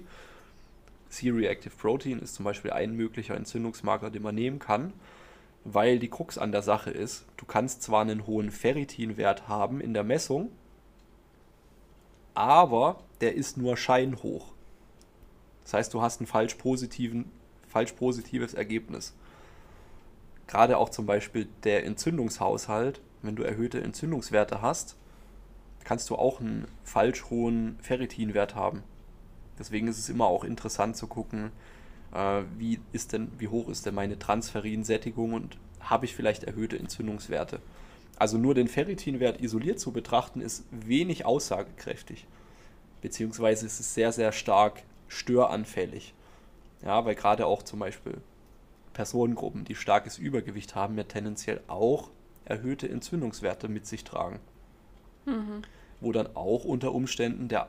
[1.08, 4.92] C-Reactive Protein ist zum Beispiel ein möglicher Entzündungsmarker, den man nehmen kann,
[5.64, 9.94] weil die Krux an der Sache ist, du kannst zwar einen hohen Ferritinwert haben in
[9.94, 10.50] der Messung,
[12.36, 14.52] aber der ist nur scheinhoch.
[15.64, 17.30] Das heißt, du hast ein falsch positiven
[17.76, 19.12] falsch positives Ergebnis.
[20.46, 24.96] Gerade auch zum Beispiel der Entzündungshaushalt, wenn du erhöhte Entzündungswerte hast,
[25.84, 28.82] kannst du auch einen falsch hohen Ferritinwert haben.
[29.58, 31.50] Deswegen ist es immer auch interessant zu gucken,
[32.14, 36.78] äh, wie, ist denn, wie hoch ist denn meine Transferinsättigung und habe ich vielleicht erhöhte
[36.78, 37.60] Entzündungswerte.
[38.18, 42.26] Also nur den Ferritinwert isoliert zu betrachten, ist wenig aussagekräftig.
[43.02, 46.14] Beziehungsweise ist es sehr, sehr stark störanfällig.
[46.82, 48.14] Ja, weil gerade auch zum Beispiel
[48.92, 52.10] Personengruppen, die starkes Übergewicht haben, ja tendenziell auch
[52.46, 54.40] erhöhte Entzündungswerte mit sich tragen.
[55.26, 55.62] Mhm.
[56.00, 57.68] Wo dann auch unter Umständen der,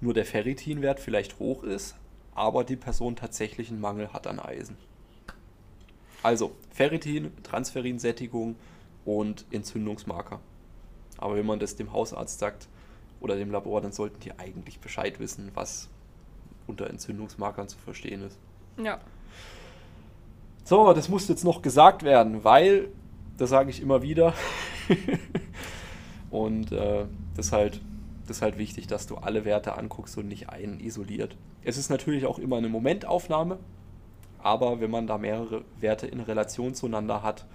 [0.00, 1.96] nur der Ferritinwert vielleicht hoch ist,
[2.34, 4.76] aber die Person tatsächlich einen Mangel hat an Eisen.
[6.22, 8.56] Also Ferritin, Transferinsättigung
[9.08, 10.38] und Entzündungsmarker.
[11.16, 12.68] Aber wenn man das dem Hausarzt sagt
[13.20, 15.88] oder dem Labor, dann sollten die eigentlich Bescheid wissen, was
[16.66, 18.38] unter Entzündungsmarkern zu verstehen ist.
[18.76, 19.00] Ja.
[20.62, 22.90] So, das muss jetzt noch gesagt werden, weil,
[23.38, 24.34] das sage ich immer wieder,
[26.30, 27.80] und äh, das, ist halt,
[28.26, 31.34] das ist halt wichtig, dass du alle Werte anguckst und nicht einen isoliert.
[31.64, 33.58] Es ist natürlich auch immer eine Momentaufnahme,
[34.38, 37.46] aber wenn man da mehrere Werte in Relation zueinander hat,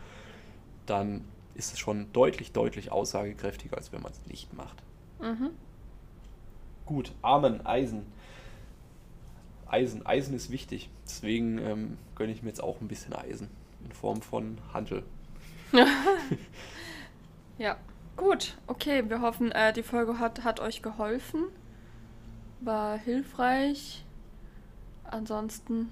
[0.87, 1.21] dann
[1.55, 4.81] ist es schon deutlich, deutlich aussagekräftiger, als wenn man es nicht macht.
[5.19, 5.51] Mhm.
[6.85, 8.05] Gut, Amen, Eisen.
[9.67, 10.05] Eisen.
[10.05, 10.89] Eisen ist wichtig.
[11.05, 13.49] Deswegen ähm, gönne ich mir jetzt auch ein bisschen Eisen
[13.83, 15.03] in Form von Handel.
[17.57, 17.77] ja,
[18.15, 18.57] gut.
[18.67, 21.45] Okay, wir hoffen, äh, die Folge hat, hat euch geholfen.
[22.59, 24.05] War hilfreich.
[25.03, 25.89] Ansonsten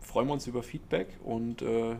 [0.00, 1.96] freuen wir uns über Feedback und äh,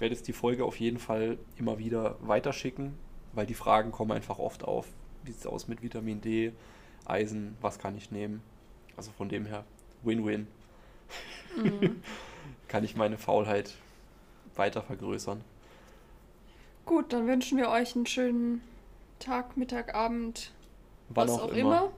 [0.00, 2.94] ich werde jetzt die Folge auf jeden Fall immer wieder weiterschicken,
[3.34, 4.86] weil die Fragen kommen einfach oft auf.
[5.24, 6.54] Wie sieht es aus mit Vitamin D,
[7.04, 8.40] Eisen, was kann ich nehmen?
[8.96, 9.62] Also von dem her
[10.02, 10.46] Win-Win.
[11.54, 12.00] Mhm.
[12.68, 13.74] Kann ich meine Faulheit
[14.56, 15.42] weiter vergrößern.
[16.86, 18.62] Gut, dann wünschen wir euch einen schönen
[19.18, 20.50] Tag, Mittag, Abend,
[21.10, 21.58] Wann was auch, auch immer.
[21.58, 21.92] immer.